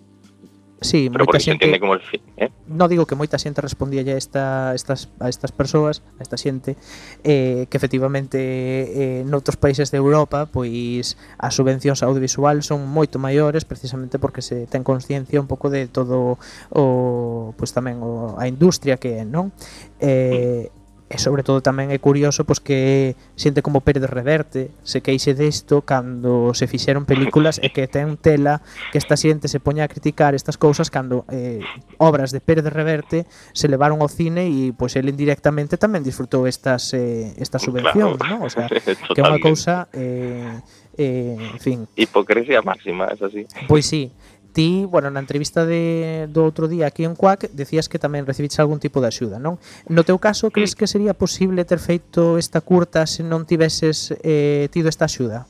[0.80, 2.54] Sí, pero moita xente entende como el fin, eh?
[2.70, 6.78] No digo que moita xente respondía a esta, estas, a estas persoas, a esta xente
[7.26, 13.66] eh, que efectivamente eh, noutros países de Europa pois as subvencións audiovisual son moito maiores
[13.66, 16.38] precisamente porque se ten conciencia un pouco de todo
[16.70, 19.50] o pois tamén o, a industria que é, non?
[19.98, 20.77] Eh, mm
[21.08, 25.88] E sobre todo tamén é curioso pois que xente como Pérez Reverte se queixe desto
[25.88, 28.60] cando se fixeron películas e que ten tela
[28.92, 31.64] que esta xente se poña a criticar estas cousas cando eh,
[31.96, 33.24] obras de Pérez Reverte
[33.56, 38.28] se levaron ao cine e pois ele indirectamente tamén disfrutou estas eh, estas subvencións, claro.
[38.28, 38.40] non?
[38.44, 38.68] O sea,
[39.16, 40.60] que é unha cousa eh,
[40.98, 41.80] eh, en fin.
[41.96, 43.48] Hipocresía máxima, é así.
[43.68, 44.12] Pois sí,
[44.58, 48.58] Ti, bueno, na entrevista de, do outro día aquí en Cuac, decías que tamén recibiches
[48.58, 49.62] algún tipo de axuda, non?
[49.86, 54.66] No teu caso, crees que sería posible ter feito esta curta se non tiveses eh,
[54.74, 55.46] tido esta axuda?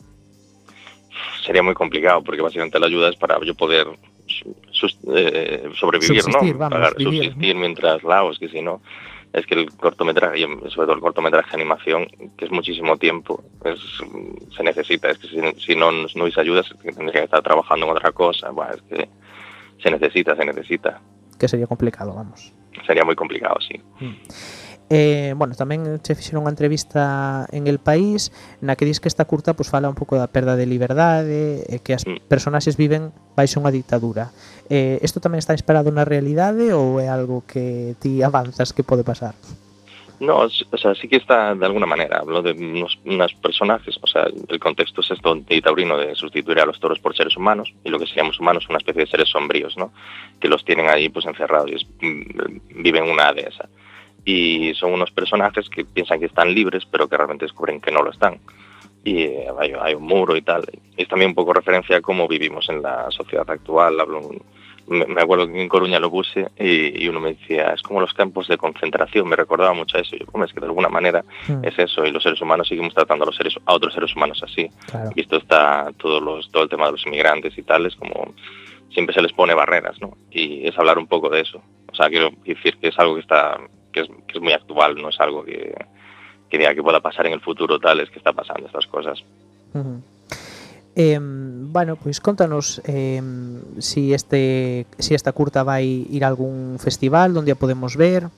[1.39, 3.87] Sería moi complicado, porque basicamente a axuda é para yo poder
[4.75, 6.43] sus, eh, sobrevivir, ¿no?
[6.43, 8.83] Vamos, Pagar, vivir, subsistir mientras laos, que si no
[9.33, 13.43] es que el cortometraje, y sobre todo el cortometraje de animación, que es muchísimo tiempo,
[13.63, 13.79] es,
[14.55, 17.85] se necesita, es que si, si no nos no hubiese ayudas, tendría que estar trabajando
[17.85, 19.09] en otra cosa, bueno, es que
[19.81, 21.01] se necesita, se necesita.
[21.39, 22.53] Que sería complicado, vamos.
[22.85, 23.81] Sería moi complicado, sí.
[24.89, 28.31] Eh, bueno, tamén che fixeron unha entrevista en El País
[28.63, 31.83] na que dis que esta curta pues, fala un pouco da perda de liberdade e
[31.83, 34.31] que as personaxes viven baixo unha dictadura.
[34.71, 39.03] Eh, isto tamén está inspirado na realidade ou é algo que ti avanzas que pode
[39.03, 39.35] pasar?
[40.23, 42.23] No, o sea, sí que está de alguna manera.
[42.23, 46.57] Hablo de unos, unos personajes, o sea, el contexto es esto de taurino de sustituir
[46.57, 49.11] a los toros por seres humanos y lo que seríamos humanos son una especie de
[49.11, 49.91] seres sombríos, ¿no?
[50.39, 53.67] Que los tienen ahí pues encerrados y es- mm, viven una dehesa.
[54.29, 58.01] Y son unos personajes que piensan que están libres, pero que realmente descubren que no
[58.03, 58.39] lo están.
[59.05, 60.65] Y eh, hay, hay un muro y tal.
[60.97, 63.97] Es también un poco referencia a cómo vivimos en la sociedad actual.
[64.01, 64.41] Hablo un-
[64.89, 67.99] me me acuerdo que en Coruña lo puse y, y uno me decía, es como
[68.01, 70.15] los campos de concentración, me recordaba mucho a eso.
[70.15, 71.63] Y yo, "Hombre, es que de alguna manera Mm.
[71.63, 74.41] es eso, y los seres humanos seguimos tratando a los seres a otros seres humanos
[74.43, 74.69] así.
[74.89, 75.09] Claro.
[75.15, 78.33] Esto está todo los todo el tema de los inmigrantes y tal, es como
[78.89, 80.17] siempre se les pone barreras, ¿no?
[80.31, 81.61] Y es hablar un poco de eso.
[81.91, 83.57] O sea, quiero decir que es algo que está
[83.97, 85.73] que es, que es muy actual, no es algo que
[86.49, 89.23] que diga que pueda pasar en el futuro tal, es que está pasando estas cosas.
[90.95, 93.21] Eh, bueno, pois contanos eh,
[93.79, 98.31] si este si esta curta vai ir a algún festival onde a podemos ver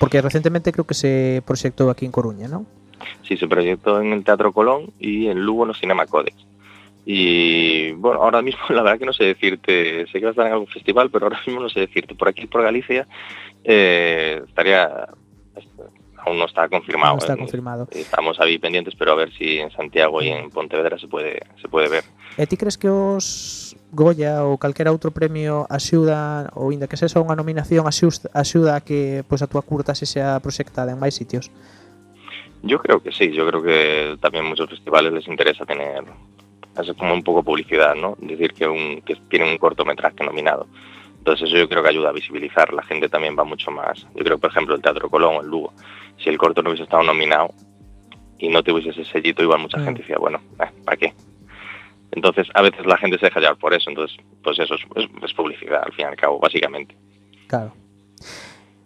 [0.00, 2.66] porque recentemente creo que se proxectou aquí en Coruña, ¿no?
[3.22, 6.36] Sí, se proyectó en el Teatro Colón y en Lugo en los Cinema Codex.
[7.06, 10.46] Y bueno, ahora mismo la verdad que no sé decirte, sé que va a estar
[10.46, 12.14] en algún festival, pero ahora mismo no sé decirte.
[12.14, 13.06] Por aquí, por Galicia,
[13.66, 15.08] eh, estaría,
[16.24, 17.18] aún no está confirmado.
[17.18, 17.88] Está Eh, confirmado.
[17.90, 21.68] Estamos ahí pendientes, pero a ver si en Santiago y en Pontevedra se puede, se
[21.68, 22.04] puede ver.
[22.38, 27.18] E ti crees que os Goya ou calquera outro premio axuda ou inda que sexa
[27.18, 31.48] unha nominación axuda a que pois a túa curta se sea proxectada en máis sitios?
[32.62, 33.78] Yo creo que sí, yo creo que
[34.20, 36.04] también muchos festivales les interesa tener
[36.76, 38.16] es como un poco publicidad, ¿no?
[38.20, 40.66] Decir que, un, que tienen un cortometraje nominado.
[41.26, 44.06] Entonces eso yo creo que ayuda a visibilizar, la gente también va mucho más.
[44.14, 45.72] Yo creo, por ejemplo, el Teatro Colón o el Lugo,
[46.22, 47.52] si el corto no hubiese estado nominado
[48.38, 51.14] y no tuviese ese sellito, igual mucha gente decía, bueno, eh, ¿para qué?
[52.12, 55.10] Entonces a veces la gente se deja llevar por eso, entonces pues eso es, es,
[55.24, 56.96] es publicidad al fin y al cabo, básicamente.
[57.48, 57.74] Claro.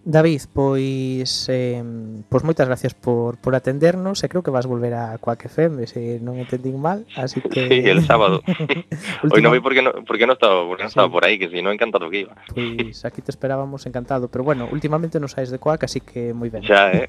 [0.02, 1.84] David, pois eh,
[2.32, 6.16] pois moitas gracias por, por atendernos e creo que vas volver a Quack FM se
[6.24, 8.40] non entendín mal, así que Sí, el sábado.
[9.28, 10.96] Hoy non vi porque non porque non estaba, porque non sí.
[10.96, 12.32] estaba por aí, que si no encantado que iba.
[12.48, 16.48] Pois aquí te esperábamos encantado, pero bueno, últimamente non saes de Quack, así que moi
[16.48, 16.64] ben.
[16.64, 17.04] Xa, eh.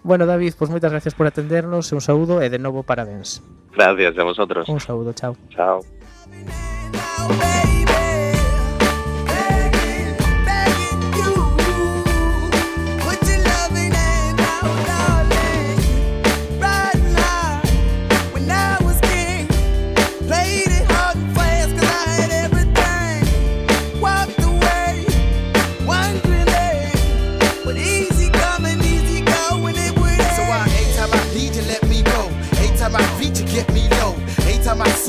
[0.00, 3.44] bueno, David, pois moitas gracias por atendernos, un saúdo e de novo parabéns.
[3.76, 4.64] Gracias a vosotros.
[4.64, 5.36] Un saúdo, chao.
[5.52, 5.84] Chao.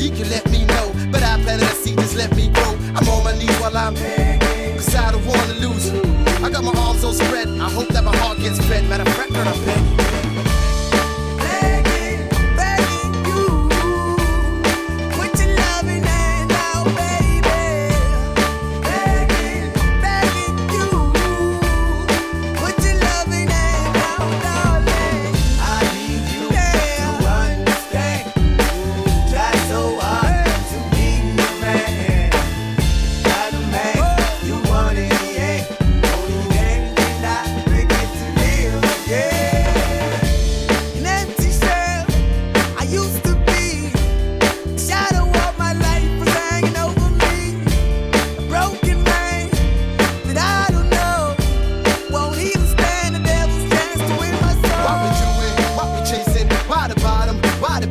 [0.02, 0.92] Seek you, let me know.
[1.12, 2.74] But I planted a seed, just let me grow.
[2.96, 5.92] I'm on my knees while I'm Cause I don't wanna lose.
[6.42, 7.48] I got my arms all spread.
[7.50, 8.90] I hope that my heart gets fed.
[8.90, 9.91] Matter of fact, I'm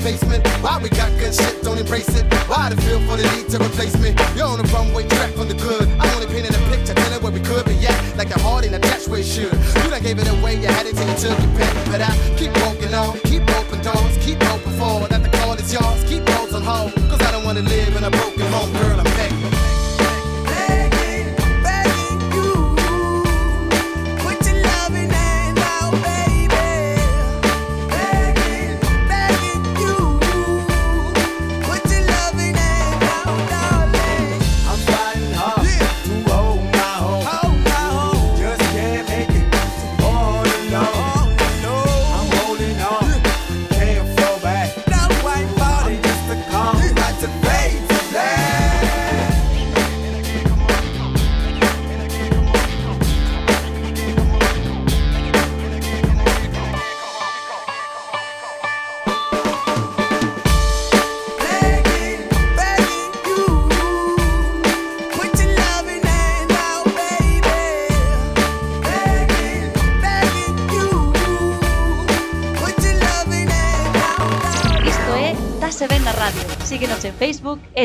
[0.00, 0.46] basement?
[0.62, 1.62] Why we got good shit?
[1.62, 2.24] Don't embrace it.
[2.48, 4.14] Why the feel for the need to replace me?
[4.36, 5.88] You're on the runway track from the good.
[6.00, 7.96] I only painted a picture, tell it where we could be at.
[8.16, 9.52] Like a heart in a dash where it should.
[9.52, 11.72] You done gave it away, you had it till you took your pen.
[11.90, 15.72] But I keep walking on, keep open doors, keep open for that the call is
[15.72, 16.04] yours.
[16.08, 16.64] Keep those on
[17.10, 19.00] cause I don't wanna live in a broken home, girl.
[19.00, 19.09] I'm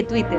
[0.01, 0.34] Twitter.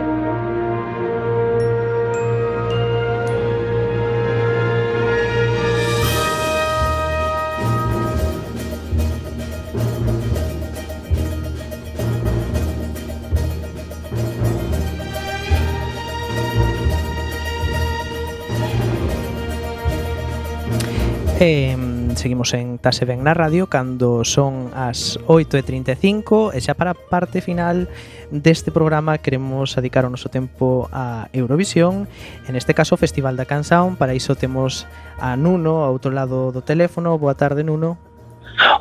[22.26, 27.38] seguimos en Tase Ben na Radio cando son as 8.35 e xa para a parte
[27.38, 27.86] final
[28.34, 32.10] deste programa queremos adicar o noso tempo a Eurovisión.
[32.50, 34.90] En este caso o Festival da Canción para iso temos
[35.22, 37.14] a Nuno ao outro lado do teléfono.
[37.14, 37.94] Boa tarde Nuno.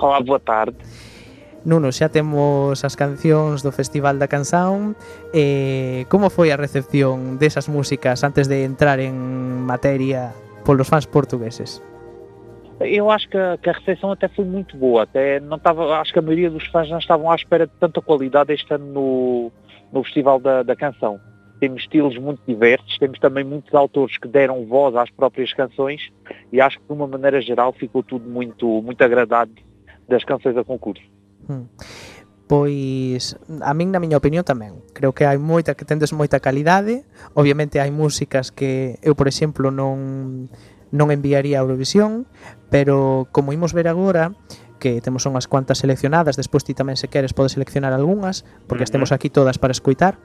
[0.02, 0.82] Hola, boa tarde.
[1.70, 4.98] Nuno, xa temos as cancións do Festival da Canción
[5.38, 9.14] eh, Como foi a recepción desas músicas antes de entrar en
[9.70, 10.34] materia
[10.66, 11.86] polos fans portugueses?
[12.80, 15.04] Eu acho que a, que a recepção até foi muito boa.
[15.04, 18.02] Até não estava, acho que a maioria dos fãs não estavam à espera de tanta
[18.02, 19.52] qualidade este ano no,
[19.92, 21.20] no Festival da, da Canção.
[21.60, 26.12] Temos estilos muito diversos, temos também muitos autores que deram voz às próprias canções
[26.52, 29.52] e acho que de uma maneira geral ficou tudo muito, muito agradado
[30.08, 31.04] das canções a concurso.
[31.48, 31.66] Hmm.
[32.48, 34.86] Pois a min na miña opinión tamén.
[34.94, 37.02] Creo que hai moita que tendes moita calidade.
[37.34, 40.46] Obviamente hai músicas que eu, por exemplo, non
[40.94, 42.30] non enviaría a Eurovisión,
[42.70, 44.34] pero como imos ver agora
[44.80, 49.16] que temos unhas cuantas seleccionadas, despois ti tamén se queres podes seleccionar algunhas, porque estemos
[49.16, 50.20] aquí todas para escoitar.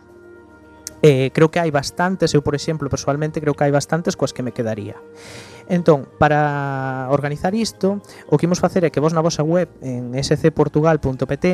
[1.01, 4.45] Eh, creo que hai bastantes, eu por exemplo, persoalmente creo que hai bastantes coas que
[4.45, 5.01] me quedaría.
[5.71, 10.13] Entón, para organizar isto, o que imos facer é que vos na vosa web en
[10.19, 11.47] scportugal.pt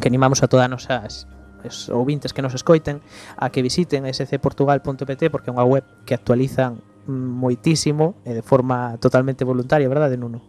[0.00, 1.28] que animamos a todas nosas
[1.64, 3.02] os ouvintes que nos escoiten
[3.36, 9.44] a que visiten scportugal.pt porque é unha web que actualizan moitísimo e de forma totalmente
[9.44, 10.40] voluntaria, verdade, Nuno?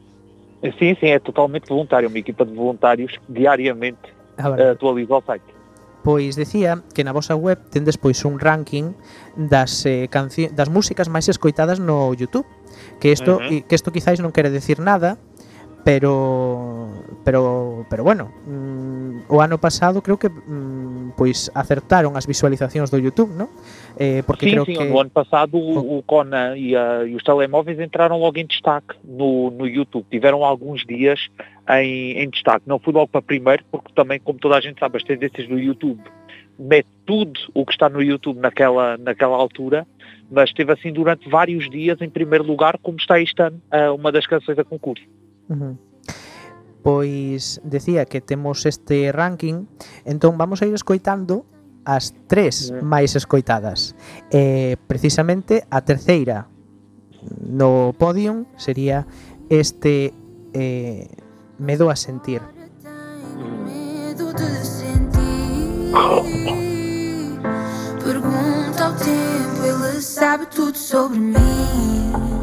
[0.62, 5.16] Eh, sim, sim, é totalmente voluntário, uma equipa de voluntários diariamente ah, Agora, eh, atualiza
[5.16, 5.54] o site.
[6.04, 8.92] Pois decía que na vosa web tendes pois un ranking
[9.36, 12.48] das eh, canci das músicas máis escoitadas no YouTube,
[13.00, 13.64] que isto uh -huh.
[13.64, 15.16] que isto quizáis non quere decir nada,
[15.84, 16.90] pero
[17.24, 22.98] pero pero bueno, mm, o ano pasado creo que mm, pois acertaron as visualizacións do
[22.98, 23.50] YouTube, ¿no?
[24.00, 27.16] Eh, porque sim, creo sim, que no ano passado o, o Conan e, a- e
[27.16, 30.06] os telemóveis entraram logo em destaque no, no YouTube.
[30.10, 31.20] Tiveram alguns dias
[31.70, 32.64] em, em destaque.
[32.68, 35.60] Não fui logo para primeiro, porque também, como toda a gente sabe, as tendências do
[35.60, 36.02] YouTube
[36.58, 39.88] mete tudo o que está no YouTube naquela, naquela altura,
[40.32, 44.12] mas esteve assim durante vários dias em primeiro lugar, como está este ano, eh, uma
[44.12, 45.04] das canções a concurso.
[46.84, 49.66] Pois decía que temos este ranking,
[50.04, 51.46] entón vamos a ir escoitando
[51.86, 53.96] as tres máis escoitadas.
[54.32, 56.48] Eh, precisamente a terceira
[57.40, 59.08] no podium sería
[59.50, 60.14] este
[60.54, 61.08] eh,
[61.60, 62.42] Medo a sentir.
[68.04, 72.43] Pergunta ao tempo, ele sabe tudo sobre mim.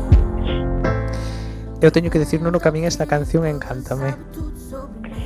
[1.80, 4.14] Eu teño que decir, Nuno, que a min esta canción encántame.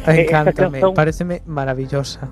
[0.06, 2.28] Esta Encántame, canção- pareceme maravillosa.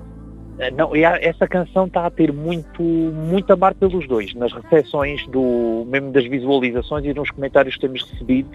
[0.59, 4.33] Eh, Não, e a- essa canção está a ter muito, muito a mar pelos dois,
[4.35, 8.49] nas recepções do, mesmo das visualizações e nos comentários que temos recebido.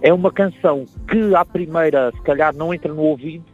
[0.00, 3.44] É uma canção que à primeira se calhar não entra no ouvido,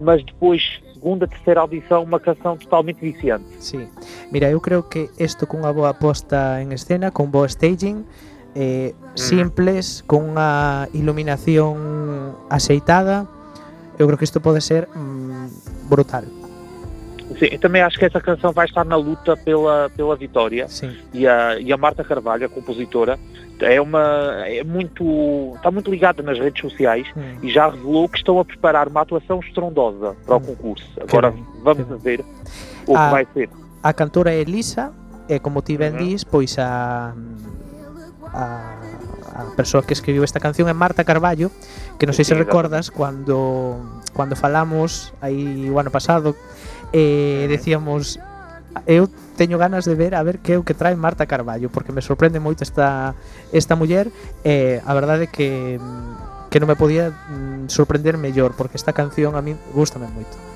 [0.00, 3.44] mas depois, segunda, terceira audição, uma canção totalmente viciante.
[3.58, 3.86] Sí.
[4.30, 8.04] Mira, eu creo que isto cunha boa posta en escena, con boa staging,
[8.54, 13.26] eh, simples, con unha iluminación aceitada,
[13.98, 16.24] eu creo que isto pode ser mm, brutal.
[17.38, 20.68] Sim, eu também acho que essa canção vai estar na luta pela, pela vitória.
[20.68, 20.92] Sim.
[21.14, 23.18] E a, e a Marta Carvalho, a compositora,
[23.60, 27.06] é uma é muito está muito ligada nas redes sociais
[27.42, 30.90] e já revelou que estão a preparar uma atuação estrondosa para o concurso.
[31.00, 32.20] Agora bem, vamos ver
[32.86, 33.48] o que Ah, vai ser.
[33.82, 34.92] A cantora é Elisa,
[35.28, 36.04] e como ti ben Ujú.
[36.04, 37.14] dis, pois a,
[38.32, 38.76] a,
[39.34, 41.52] a persoa que escribiu esta canción é Marta Carballo,
[41.98, 43.80] que non sei se recordas cando
[44.12, 46.36] cando falamos aí o ano pasado
[46.92, 48.20] eh, decíamos
[48.88, 51.92] eu teño ganas de ver a ver que é o que trae Marta Carballo porque
[51.92, 53.16] me sorprende moito esta
[53.52, 54.08] esta muller
[54.44, 55.80] e eh, a verdade é que
[56.52, 60.52] que non me podía mm, sorprender mellor porque esta canción a mí gustame moito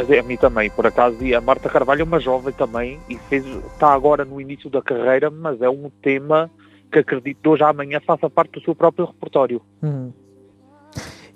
[0.00, 3.44] a mim também, por acaso, e a Marta Carvalho é uma jovem também e fez,
[3.44, 6.50] está agora no início da carreira, mas é um tema
[6.90, 9.62] que acredito de hoje à amanhã faça parte do seu próprio repertório.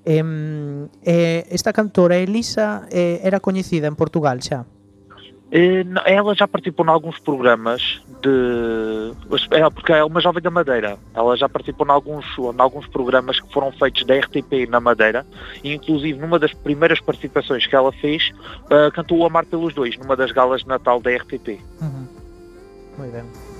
[0.06, 4.66] Em, eh, esta cantora Elisa eh, era coñecida en Portugal xa.
[5.56, 9.12] Eh, ela já participou em alguns programas de.
[9.52, 10.98] É, porque é uma jovem da Madeira.
[11.14, 15.24] Ela já participou em alguns, em alguns programas que foram feitos da RTP na Madeira.
[15.62, 18.32] E inclusive numa das primeiras participações que ela fez,
[18.68, 21.60] eh, cantou o Amar pelos Dois, numa das galas de Natal da RTP.
[21.80, 22.08] Uhum.
[22.98, 23.53] Moi ben.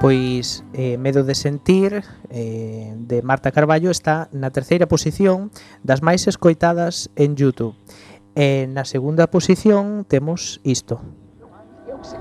[0.00, 5.48] Pois eh, Medo de sentir eh, de Marta Carballo está na terceira posición
[5.80, 7.72] das máis escoitadas en Youtube.
[8.36, 11.00] E na segunda posición temos isto.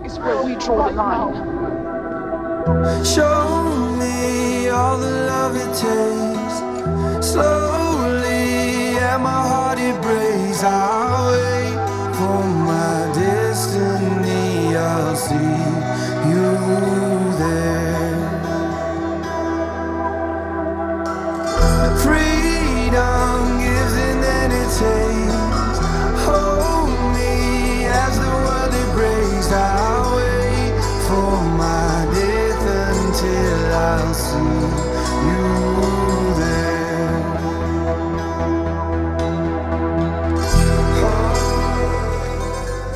[0.08, 1.36] It's where we draw the line.
[3.04, 6.56] Show me all the love it takes.
[7.20, 10.64] Slowly and my heart it breaks.
[10.64, 11.76] I'll wait
[12.16, 14.78] for my destiny.
[14.80, 15.36] I'll see
[16.32, 17.15] you.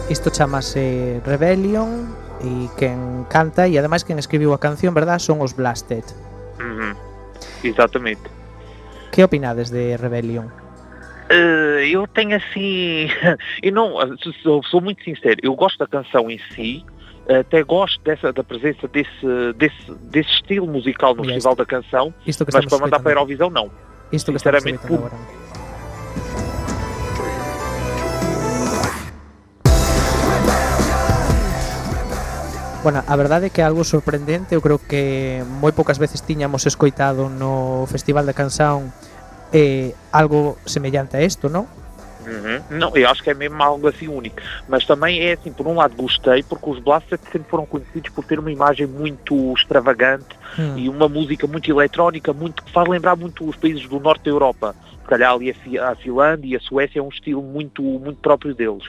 [0.10, 2.28] Isto chamase Rebellion.
[2.44, 6.04] E quen canta e ademais quen escribiu a canción, verdad, son os Blasted.
[7.64, 8.22] Exatamente.
[9.12, 10.48] Que opinades de Rebellion?
[11.30, 13.08] Eh, eu tenho assim.
[13.62, 13.96] Eu não.
[14.42, 16.86] Sou, sou muito sincero, eu gosto da canção em si.
[17.30, 22.44] Até gosto dessa, da presença desse, desse, desse estilo musical no Festival da Canção, isto
[22.44, 23.14] que mas para mandar para a.
[23.14, 23.70] Eurovisão, não.
[24.12, 25.14] Isto que Sinceramente, por- agora.
[32.82, 36.63] Bueno, a verdade é que é algo sorprendente Eu creo que moi poucas veces tiñamos
[36.63, 38.95] escoitado no Festival da Canción
[39.51, 41.67] eh, algo semellante a isto, non?
[42.30, 42.77] Uhum.
[42.77, 44.38] Não, eu acho que é mesmo algo assim único.
[44.67, 48.23] Mas também é assim, por um lado gostei, porque os Blasted sempre foram conhecidos por
[48.25, 50.77] ter uma imagem muito extravagante Hum.
[50.77, 54.32] e uma música muito eletrónica, muito que faz lembrar muito os países do norte da
[54.32, 54.75] Europa.
[55.01, 58.19] Se calhar ali a, Fi- a Finlândia e a Suécia é um estilo muito, muito
[58.19, 58.84] próprio deles.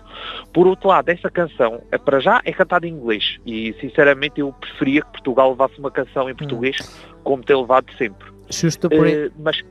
[0.52, 3.38] Por outro lado, essa canção, eh, para já, é cantada em inglês.
[3.46, 6.76] E sinceramente eu preferia que Portugal levasse uma canção em português,
[7.24, 8.28] como tem levado sempre.
[8.50, 9.62] Xusto por Eh, mas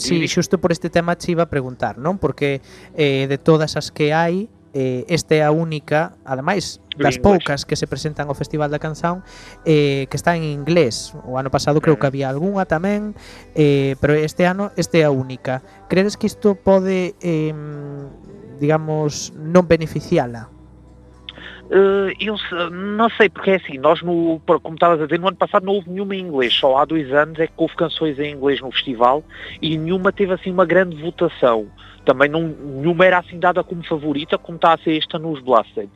[0.00, 2.16] Sí, xusto por este tema che iba a preguntar, non?
[2.16, 2.64] Porque
[2.96, 7.76] eh, de todas as que hai, eh, esta é a única, ademais das poucas que
[7.76, 9.24] se presentan ao Festival da Canción,
[9.64, 11.12] eh, que está en inglés.
[11.24, 12.12] O ano pasado creo que eh.
[12.12, 13.12] había algunha tamén,
[13.52, 15.60] eh, pero este ano este é a única.
[15.88, 17.52] Credes que isto pode, eh,
[18.60, 20.59] digamos, non beneficiala?
[21.72, 25.28] Eh, eu se- não sei, porque é assim, nós no, como estavas a dizer, no
[25.28, 28.18] ano passado não houve nenhuma em inglês, só há dois anos é que houve canções
[28.18, 29.22] em inglês no festival
[29.62, 31.68] e nenhuma teve assim uma grande votação.
[32.04, 35.88] Também não, nenhuma era assim dada como favorita, como está a ser esta nos Blasted.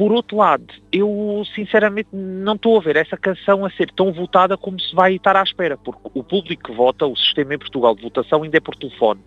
[0.00, 4.56] Por outro lado, eu sinceramente não estou a ver essa canção a ser tão votada
[4.56, 7.94] como se vai estar à espera, porque o público que vota, o sistema em Portugal
[7.94, 9.20] de votação ainda é por telefone.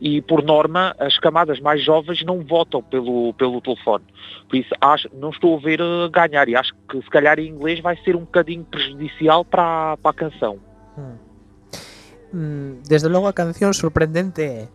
[0.00, 4.04] E por norma, as camadas mais jovens não votam pelo, pelo telefone.
[4.48, 7.46] Por isso, acho, não estou a ver eh, ganhar e acho que se calhar em
[7.46, 10.58] inglês vai ser um bocadinho prejudicial para, para a canção.
[12.32, 14.68] Mm, desde logo a canción sorprendente é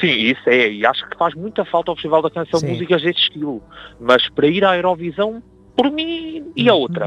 [0.00, 2.68] Sim, isso é, e acho que faz muita falta ao Festival da Canção Sim.
[2.68, 3.62] músicas desse estilo.
[4.00, 5.42] Mas para ir à Eurovisão,
[5.76, 7.06] por mim e a outra.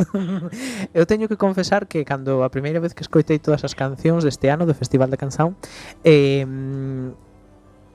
[0.94, 4.48] Eu teño que confesar que cando a primeira vez que escoitei todas as cancións deste
[4.50, 5.56] ano do Festival da Canção
[6.04, 7.12] eh, mm,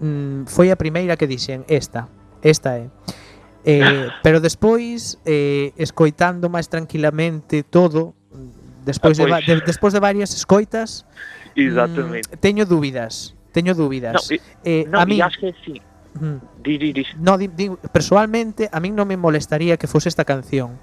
[0.01, 2.09] mm, foi a primeira que dixen esta,
[2.43, 2.86] esta é
[3.64, 8.14] eh, pero despois eh, escoitando máis tranquilamente todo
[8.86, 9.47] despois de, Ah, pois.
[9.47, 11.05] de, despois de varias escoitas
[11.57, 12.30] Exatamente.
[12.30, 15.78] mm, teño dúbidas teño dúbidas Não, e- eh, não, a mí acho que é assim.
[16.18, 16.38] Mm.
[16.62, 17.07] Di, di, di.
[17.18, 20.78] No, di, di, personalmente a min non me molestaría que fose esta canción,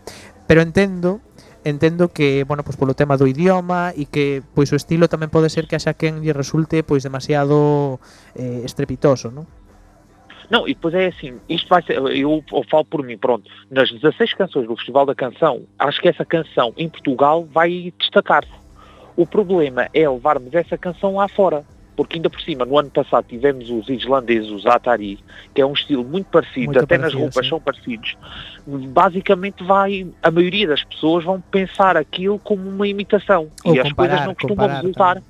[0.48, 1.20] pero entendo
[1.68, 5.52] entendo que, bueno, pois polo tema do idioma e que pois o estilo tamén pode
[5.52, 8.00] ser que haxa quen lle resulte pois demasiado
[8.40, 9.44] eh, estrepitoso, non?
[10.48, 13.92] Não, e depois é assim, isto vai ser, eu, eu falo por mim, pronto, nas
[13.92, 18.52] 16 canções do Festival da Canção, acho que essa canção em Portugal vai destacar-se.
[19.18, 21.66] O problema é levarmos essa canção lá fora,
[21.98, 25.18] porque ainda por cima, no ano passado tivemos os islandeses, os Atari,
[25.54, 27.50] que é um estilo muito parecido, Muito até nas parecido, roupas sim.
[27.50, 28.16] são parecidos.
[28.68, 33.50] Basicamente vai, a maioria das pessoas vão pensar aquilo como uma imitação.
[33.66, 35.24] Ou e as coisas comparar, não costumam comparar resultar.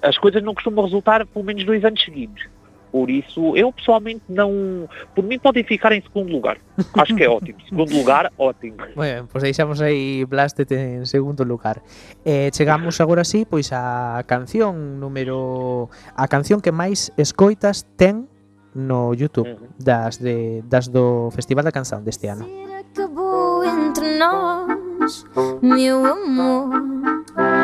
[0.00, 2.46] As coisas não costumam resultar pelo menos dois anos seguidos.
[2.90, 4.88] Por isso, eu pessoalmente não.
[5.14, 6.58] Por mim, podem ficar em segundo lugar.
[6.94, 7.58] Acho que é ótimo.
[7.68, 8.76] Segundo lugar, ótimo.
[8.94, 11.82] Bueno, pois deixamos aí Blasted en segundo lugar.
[12.24, 18.28] Eh, chegamos agora sí, pois a canción número a canción que máis escoitas ten
[18.74, 22.46] no YouTube das de das do Festival da Canción deste ano.
[22.78, 25.26] Acabou entre nós,
[25.62, 27.57] meu amor.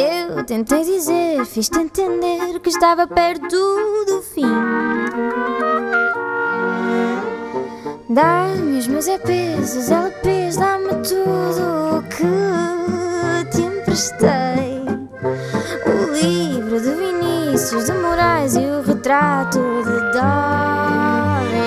[0.00, 3.56] Eu tentei dizer, fiz-te entender que estava perto
[4.06, 4.46] do fim.
[8.08, 12.22] Dá-me os meus EPs, LPs, dá-me tudo o que
[13.50, 14.84] te emprestei.
[15.84, 21.58] O livro de Vinícius de Moraes e o retrato de Dorian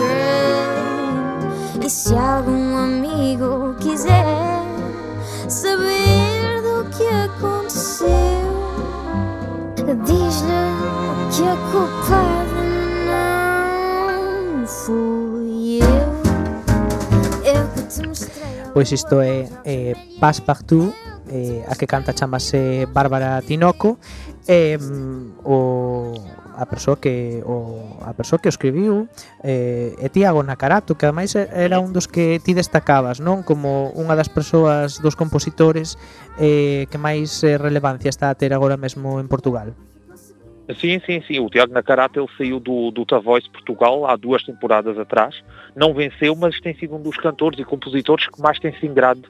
[0.00, 1.86] Gray.
[1.86, 4.26] E se algum amigo quiser
[5.48, 5.95] saber
[9.94, 10.64] diz-lhe
[11.30, 12.62] que a culpada
[14.58, 16.10] não fui eu.
[17.44, 18.46] Eu que te mostrei.
[18.74, 20.92] Pois isto é eh, Passepartout,
[21.28, 23.98] eh, a que canta chamase Bárbara Tinoco,
[24.48, 24.76] eh,
[25.44, 26.14] o
[26.56, 29.08] a persoa que o, a persoa que o escribiu
[29.44, 34.32] eh, Tiago Nakarato que ademais era un dos que ti destacabas non como unha das
[34.32, 36.00] persoas dos compositores
[36.40, 39.76] eh, que máis eh, relevancia está a ter agora mesmo en Portugal
[40.74, 41.38] Sim, sim, sim.
[41.38, 45.44] O Tiago Nacarata ele saiu do, do The Voice Portugal há duas temporadas atrás.
[45.76, 49.22] Não venceu, mas tem sido um dos cantores e compositores que mais tem se ingrado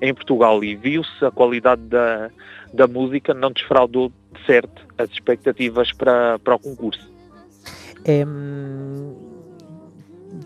[0.00, 0.64] em Portugal.
[0.64, 2.30] E viu-se a qualidade da,
[2.72, 7.10] da música não desfraudou de certo as expectativas para, para o concurso.
[8.04, 8.24] Eh,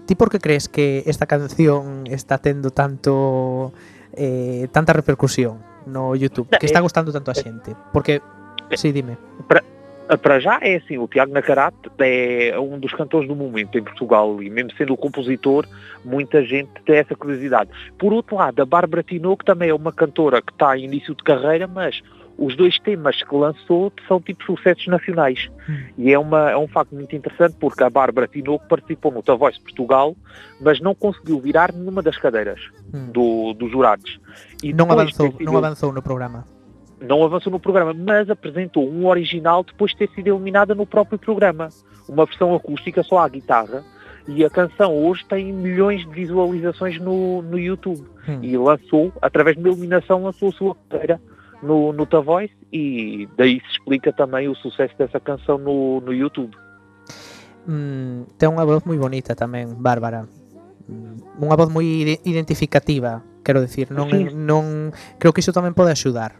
[0.07, 3.73] ti por que crees que esta canción está tendo tanto
[4.14, 7.77] eh, tanta repercusión no YouTube, que está eh, gustando tanto a eh, xente?
[7.93, 8.23] Porque,
[8.70, 9.16] eh, sí, dime.
[9.49, 9.64] Para,
[10.17, 14.43] para já é assim, o Tiago Nacarate é um dos cantores do momento em Portugal
[14.43, 15.67] e mesmo sendo o compositor,
[16.05, 17.71] muita gente tem essa curiosidade.
[17.99, 21.23] Por outro lado, a Bárbara Tinoco também é uma cantora que está em início de
[21.23, 22.03] carreira, mas
[22.39, 25.51] os dois temas que lançou são tipo sucessos nacionais.
[25.99, 29.37] E é, uma, é um facto muito interessante porque a Bárbara Tinoco participou no The
[29.37, 30.17] Voice Portugal,
[30.61, 32.59] mas não conseguiu virar nenhuma das cadeiras
[33.13, 34.19] do, dos jurados.
[34.63, 36.47] E avanzou, ter sido- non avanzou no programa.
[37.03, 41.19] Não avançou no programa, mas apresentou um original depois de ter sido eliminada no próprio
[41.19, 41.69] programa.
[42.09, 43.83] Uma versão acústica só à guitarra.
[44.29, 48.07] E a canção hoje tem milhões de visualizações no, no YouTube.
[48.41, 51.21] E lançou, através de uma eliminação, lançou a sua carreira
[51.61, 56.13] no, no The Voice e daí se explica também o sucesso dessa canção no, no
[56.15, 56.55] YouTube.
[57.67, 60.27] Mm, ten unha voz moi bonita tamén, Bárbara.
[60.91, 63.63] Mm, Unha voz ide- identificativa, quero
[63.95, 64.35] non Sí.
[64.35, 64.91] non
[65.23, 66.35] creo que iso tamén pode axudar.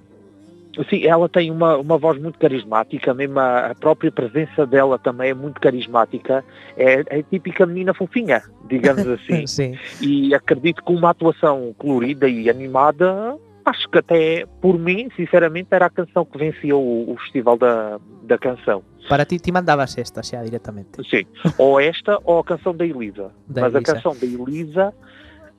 [0.89, 5.31] Sim, ela tem uma, uma voz muito carismática, mesmo a, a própria presença dela também
[5.31, 6.45] é muito carismática.
[6.77, 9.47] É, é a típica menina fofinha, digamos assim.
[9.47, 9.79] Sim.
[10.01, 15.87] E acredito que uma atuação colorida e animada, acho que até, por mim, sinceramente, era
[15.87, 18.83] a canção que vencia o, o Festival da, da Canção.
[19.09, 21.03] Para ti ti mandabas esta xa directamente.
[21.09, 21.27] Sim,
[21.59, 23.31] ou esta ou a canção da Elisa.
[23.49, 23.93] Da Mas Elisa.
[23.93, 24.95] a canção da Elisa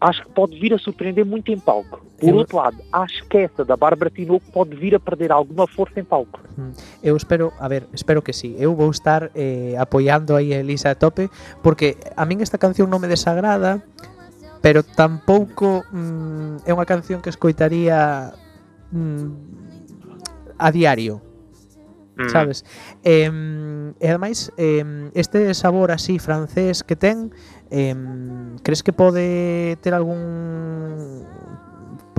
[0.04, 2.04] acho que pode vir a surpreender muito em palco.
[2.20, 5.66] Por Eu- outro lado, acho que essa da Bárbara Tinoco pode vir a perder alguma
[5.66, 6.40] força em palco.
[6.60, 8.56] Mm, Eu espero, a ver, espero que sí.
[8.60, 11.32] Eu vou estar eh, apoiando aí a Elisa a tope
[11.64, 13.80] porque a min esta canción non me desagrada,
[14.60, 18.32] pero tampouco mm, é unha canción que escoitaría
[18.92, 19.28] mm,
[20.60, 21.20] a diario.
[22.18, 22.30] mm.
[22.30, 22.66] sabes?
[23.04, 23.30] Eh,
[24.00, 27.34] e ademais, eh, este sabor así francés que ten,
[27.70, 27.96] eh,
[28.64, 31.26] crees que pode ter algún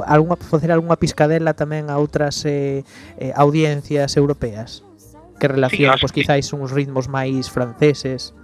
[0.07, 2.83] algunha facer algunha piscadela tamén a outras eh,
[3.15, 4.83] eh audiencias europeas
[5.39, 6.21] que relacionan sí, pois, que...
[6.23, 8.35] quizáis uns ritmos máis franceses?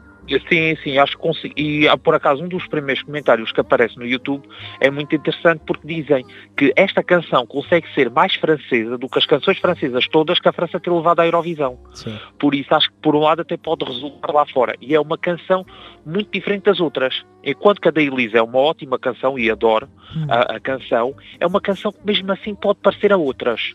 [0.48, 1.54] Sim, sim, acho que consigo.
[1.56, 4.48] E ah, por acaso um dos primeiros comentários que aparece no YouTube
[4.80, 6.24] é muito interessante porque dizem
[6.56, 10.52] que esta canção consegue ser mais francesa do que as canções francesas todas que a
[10.52, 11.78] França tem levado à Eurovisão.
[11.94, 12.18] Sim.
[12.38, 14.74] Por isso acho que por um lado até pode resultar lá fora.
[14.80, 15.64] E é uma canção
[16.04, 17.22] muito diferente das outras.
[17.42, 19.88] Enquanto que a da Elisa é uma ótima canção e adoro
[20.28, 23.74] a, a canção, é uma canção que mesmo assim pode parecer a outras.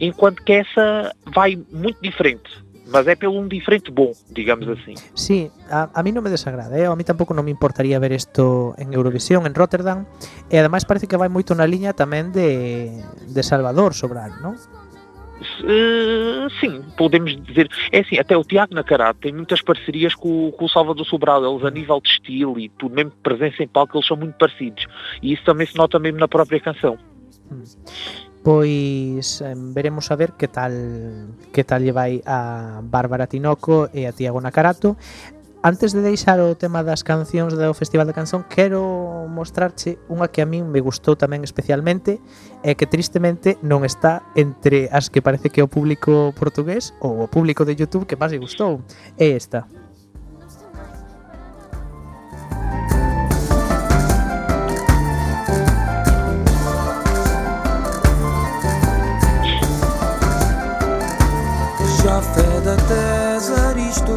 [0.00, 2.65] Enquanto que essa vai muito diferente.
[2.86, 4.94] Mas é pelo um diferente bom, digamos assim.
[5.14, 6.86] Sí, a, a mí non me desagrada, eh?
[6.86, 10.06] a mí tampouco non me importaría ver isto en Eurovisión, en Rotterdam,
[10.46, 12.94] e ademais parece que vai moito na liña tamén de,
[13.26, 14.54] de Salvador Sobral, non?
[15.36, 17.68] Uh, sim, podemos dizer.
[17.92, 21.44] É assim, até o Tiago Nacarate tem muitas parcerias com, com o Salvador Sobral.
[21.44, 24.86] Eles, a nível de estilo e tudo, mesmo presença em palco, eles são muito parecidos.
[25.22, 26.98] E isso também se nota mesmo na própria canção.
[28.46, 29.42] Pois
[29.74, 30.70] veremos a ver que tal
[31.50, 34.94] que tal lle vai a Bárbara Tinoco e a Tiago Nacarato.
[35.66, 40.46] Antes de deixar o tema das cancións do Festival da Canción, quero mostrarche unha que
[40.46, 42.22] a min me gustou tamén especialmente
[42.62, 47.26] e que tristemente non está entre as que parece que o público portugués ou o
[47.26, 48.78] público de YouTube que máis lle gustou.
[49.18, 49.66] É esta.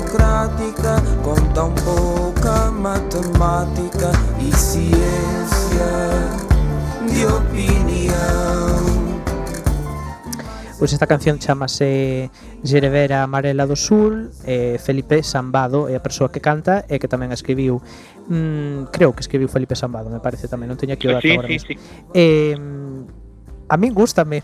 [0.09, 5.89] democrática con tan pouca matemática e ciencia
[7.05, 9.19] de opinión.
[10.79, 12.31] Pois esta canción chamase
[12.63, 17.35] Gerevera Amarela do Sul eh, Felipe Sambado é a persoa que canta e que tamén
[17.35, 17.83] escribiu
[18.31, 21.27] mm, creo que escribiu Felipe Sambado me parece tamén, non teño aquí o eh, dato
[21.27, 21.75] sí, agora sí, mesmo sí.
[22.15, 22.55] Eh,
[23.67, 24.39] a min gustame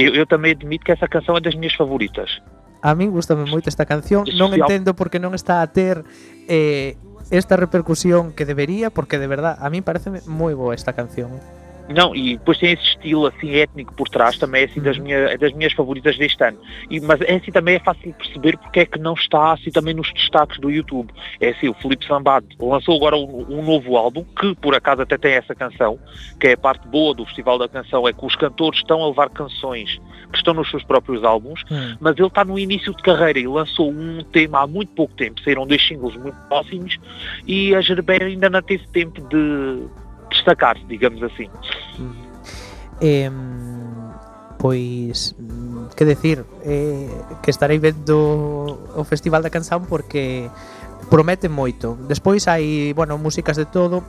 [0.00, 2.40] eu, eu tamén admito que essa canção é das minhas favoritas
[2.84, 6.04] A min gustame moito esta canción, non entendo por que non está a ter
[6.52, 7.00] eh,
[7.32, 11.40] esta repercusión que debería, porque de verdad, a mí parece moi boa esta canción.
[11.88, 15.16] Não, e depois tem esse estilo assim étnico por trás, também é assim das, minha,
[15.16, 16.58] é das minhas favoritas deste ano.
[16.90, 19.70] E, mas é assim também é fácil de perceber porque é que não está assim
[19.70, 21.12] também nos destaques do YouTube.
[21.40, 25.18] É assim, o Felipe Sambado lançou agora um, um novo álbum, que por acaso até
[25.18, 25.98] tem essa canção,
[26.40, 29.08] que é a parte boa do Festival da Canção, é que os cantores estão a
[29.08, 31.96] levar canções que estão nos seus próprios álbuns, Hum.
[32.00, 35.40] mas ele está no início de carreira e lançou um tema há muito pouco tempo,
[35.42, 36.98] saíram dois singles muito próximos
[37.46, 39.86] e a Gerbeira ainda não teve tempo de
[40.30, 41.48] destacar-se, digamos assim.
[43.00, 43.30] Eh,
[44.58, 47.10] pois, mm, que decir, eh,
[47.42, 50.48] que estarei vendo o Festival da Canción porque
[51.10, 51.98] promete moito.
[52.08, 54.04] Despois hai, bueno, músicas de todo.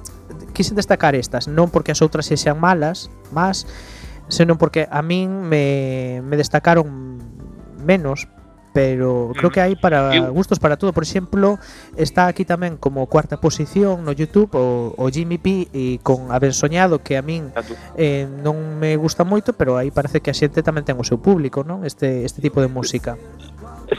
[0.55, 3.67] Quise destacar estas, non porque as outras se sean malas, mas
[4.31, 7.19] senón porque a min me, me destacaron
[7.83, 8.31] menos
[8.75, 10.91] pero creo que hai para Eu- gustos para todo.
[10.91, 11.55] Por exemplo,
[11.95, 16.51] está aquí tamén como cuarta posición no YouTube o, o Jimmy P e con Haber
[16.51, 17.55] Soñado que a min
[17.95, 21.15] eh, non me gusta moito, pero aí parece que a xente tamén ten o seu
[21.23, 21.87] público, non?
[21.87, 23.15] Este este tipo de música.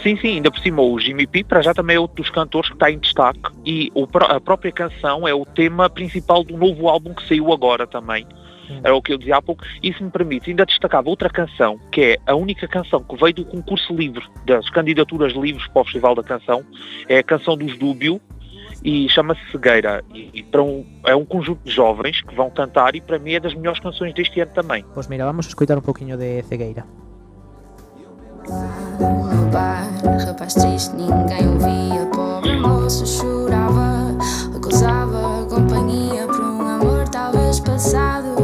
[0.04, 2.68] Sim, sim, ainda por cima o Jimmy P para já também é outro dos cantores
[2.68, 6.92] que está em destaque e o a própria canção é o tema principal do novo
[6.92, 8.28] álbum que saiu agora também.
[8.82, 9.64] Era o que eu dizia há pouco.
[9.82, 13.34] E se me permite, ainda destacava outra canção, que é a única canção que veio
[13.34, 16.64] do concurso livre, das candidaturas livres para o Festival da Canção,
[17.08, 18.20] é a canção dos Dúbio
[18.84, 20.04] e chama-se Cegueira.
[20.14, 23.34] E, e para um, é um conjunto de jovens que vão cantar e para mim
[23.34, 24.84] é das melhores canções deste ano também.
[24.94, 26.84] Pois mira, vamos escoitar un poquinho de Cegueira.
[29.00, 29.88] No bar,
[30.24, 32.06] rapaz triste, ninguém o via.
[32.14, 34.16] Pobre moço chorava,
[34.54, 38.35] acusava companhia por um amor talvez passado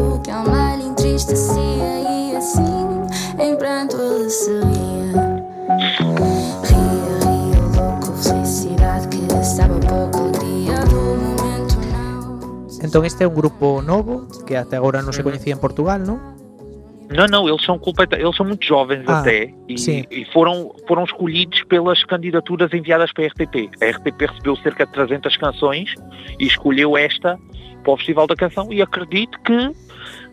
[12.93, 16.21] Entón este é un grupo novo que até agora non se coñecía en Portugal, non?
[17.09, 19.81] Não, não, eles são completa, eles são muito jovens Ah, até e,
[20.13, 23.73] e foram, foram escolhidos pelas candidaturas enviadas para a RTP.
[23.81, 25.95] A RTP recebeu cerca de 300 canções
[26.39, 27.41] e escolheu esta
[27.83, 29.73] para o Festival da Canção e acredito que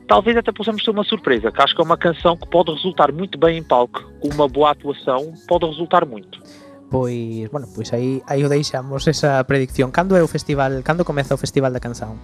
[0.06, 3.10] talvez até possamos ter uma surpresa, que acho que é uma canção que pode resultar
[3.14, 6.44] muito bem em palco, com uma boa atuação, pode resultar muito.
[6.90, 9.92] Pois, bueno, pois aí aí o deixamos esa predicción.
[9.92, 12.18] Cando é o festival, cando comeza o Festival da Canção?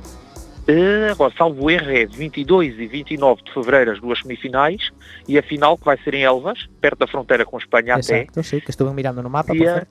[0.68, 4.90] Eh, agora, salvo erro, é de 22 e 29 de fevereiro as duas semifinais
[5.28, 8.22] e a final que vai ser em Elvas, perto da fronteira com Espanha até.
[8.24, 9.90] Exacto, sí, que estuve mirando no mapa, por E a- certo.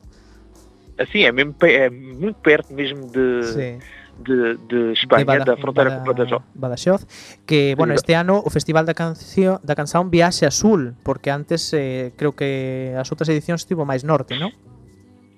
[0.99, 3.79] Assim, é, mesmo, é muito perto mesmo de, Sí.
[4.22, 6.42] De, de Espanha, de Bada- da fronteira Bada- com Badajoz.
[6.54, 7.06] Badaxoz,
[7.46, 11.72] que, bueno, este ano o Festival da Canción da Canción viaxe a sul, porque antes
[11.72, 14.52] eh, creo que as outras edicións estivo máis norte, non?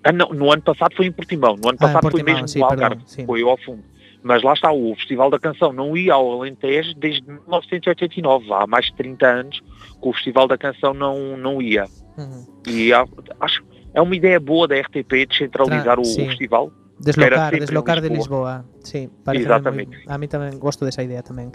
[0.06, 2.48] Ah, não, no ano passado foi em Portimão, no ano Ah, passado foi Portimão, mesmo
[2.48, 3.82] sim, no Algarve, perdão, foi ao fundo.
[4.22, 8.86] Mas lá está, o Festival da Canção não ia ao Alentejo desde 1989, há mais
[8.86, 9.60] de 30 anos
[10.00, 11.84] que o Festival da Canção não, não ia.
[12.18, 12.44] Uhum.
[12.66, 13.06] E há-
[13.40, 13.62] acho
[13.94, 16.70] é uma ideia boa da RTP descentralizar Tra- o, o festival.
[16.96, 18.64] Era Deslocar, deslocar de Lisboa.
[18.80, 19.96] Sí, parece Exatamente.
[19.96, 21.52] moi, a mí tamén gosto desa idea tamén.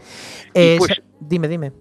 [0.54, 1.74] E Eh, xa- dime, dime.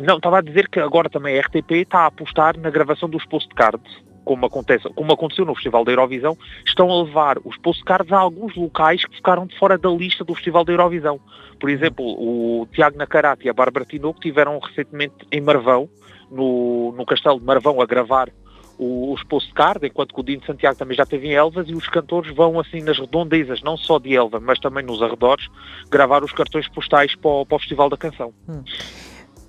[0.00, 3.24] Não, estava a dizer que agora também a RTP está a apostar na gravação dos
[3.24, 3.88] postcards,
[4.24, 8.54] como, acontece, como aconteceu no Festival da Eurovisão, estão a levar os postcards a alguns
[8.56, 11.20] locais que ficaram de fora da lista do Festival da Eurovisão.
[11.60, 15.88] Por exemplo, o Tiago Nacarate e a Bárbara Tinoco tiveram recentemente em Marvão,
[16.30, 18.28] no, no Castelo de Marvão, a gravar
[18.82, 22.34] os postcards, enquanto que o Dino Santiago também já esteve em Elvas e os cantores
[22.34, 25.48] vão assim nas redondezas, não só de Elva, mas também nos arredores,
[25.90, 28.32] gravar os cartões postais para o, para o Festival da Canção.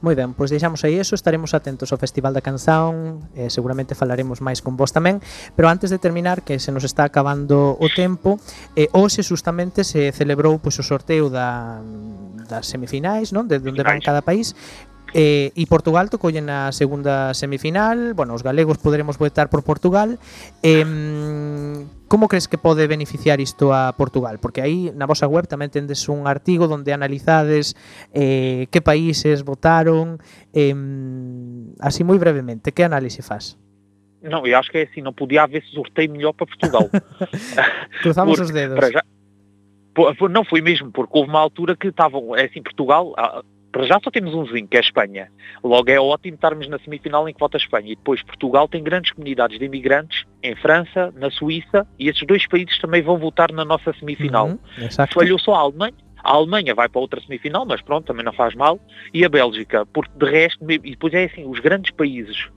[0.04, 4.44] Moi ben, pois deixamos aí eso, estaremos atentos ao Festival da Canción, eh, seguramente falaremos
[4.44, 5.24] máis con vos tamén,
[5.56, 8.36] pero antes de terminar, que se nos está acabando o tempo,
[8.76, 11.80] eh, hoxe justamente se celebrou pois, o sorteo da,
[12.52, 13.48] das semifinais, non?
[13.48, 14.52] de onde van cada país,
[15.14, 20.18] Eh, e Portugal tocolle na segunda semifinal Bueno, os galegos poderemos votar por Portugal
[20.66, 20.82] eh,
[22.10, 24.42] Como crees que pode beneficiar isto a Portugal?
[24.42, 27.78] Porque aí na vosa web tamén tendes un artigo Donde analizades
[28.10, 30.18] eh, que países votaron
[30.50, 30.74] eh,
[31.78, 33.54] Así moi brevemente, que análise faz?
[34.24, 36.90] Não, eu acho que é assim, não podia haver sorteio melhor para Portugal.
[38.02, 38.80] Cruzamos os dedos.
[38.90, 39.04] Já,
[40.30, 43.44] não foi mesmo, porque houve uma altura que estavam, é eh, assim, Portugal, ah,
[43.74, 45.30] para já só temos um vizinho, que é a Espanha.
[45.64, 47.92] Logo é ótimo estarmos na semifinal em que vota a Espanha.
[47.92, 52.48] E depois Portugal tem grandes comunidades de imigrantes em França, na Suíça, e esses dois
[52.48, 54.48] países também vão votar na nossa semifinal.
[54.48, 55.16] Uhum, exato.
[55.16, 55.96] Falhou só a Alemanha.
[56.24, 58.80] A Alemanha vai para outra semifinal, mas pronto, também não faz mal.
[59.12, 62.48] E a Bélgica, porque de resto, e depois é assim, os grandes países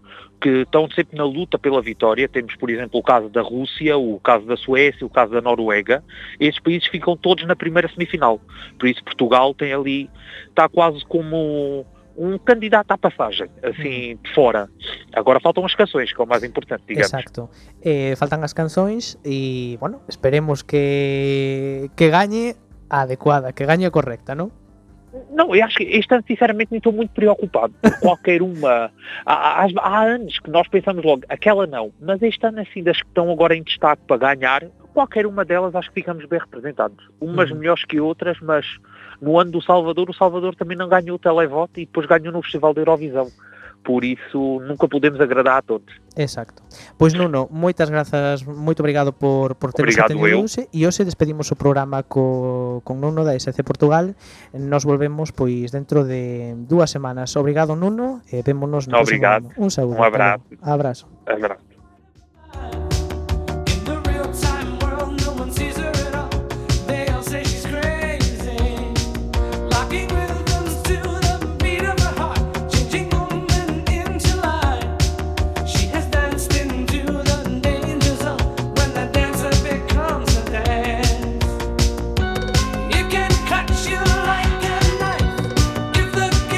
[0.47, 4.21] que estão sempre na luta pela vitória, temos por exemplo o caso da Rússia, o
[4.21, 6.05] caso da Suécia, o caso da Noruega,
[6.39, 8.41] esses países ficam todos na primeira semifinal.
[8.79, 10.09] Por isso Portugal tem ali,
[10.49, 11.85] está quase como
[12.17, 14.71] um candidato à passagem, assim, de fora.
[15.13, 17.13] Agora faltam as canções, que é o mais importante, digamos.
[17.13, 17.51] Exacto.
[17.83, 22.55] Eh, faltan as canções e, bueno, esperemos que que gañe
[22.89, 24.55] a adecuada, que gañe a correcta, non?
[25.31, 28.91] Não, eu acho que este ano sinceramente nem estou muito preocupado por qualquer uma.
[29.25, 33.01] Há, há- há anos que nós pensamos logo, aquela não, mas este ano assim das
[33.01, 34.65] que estão agora em destaque para ganhar,
[34.95, 37.09] qualquer uma delas acho que ficamos bem representados.
[37.21, 37.59] Umas Uhum.
[37.59, 38.65] melhores que outras, mas
[39.21, 42.43] no ano do Salvador, o Salvador também não ganhou o televoto e depois ganhou no
[42.43, 43.29] Festival da Eurovisão.
[43.83, 45.93] por iso nunca podemos agradar a todos.
[46.17, 46.63] Exacto.
[46.97, 51.53] Pois Nuno, moitas grazas, moito obrigado por, por teres obrigado atendido hoxe e hoxe despedimos
[51.53, 54.17] o programa co, con Nuno da SC Portugal.
[54.57, 57.37] Nos volvemos pois dentro de dúas semanas.
[57.37, 59.61] Obrigado Nuno e vémonos no, próximo próximo ano.
[59.61, 60.01] Un saúdo.
[60.01, 60.43] Un abrazo.
[60.63, 61.05] Abrazo.
[61.29, 61.66] abrazo.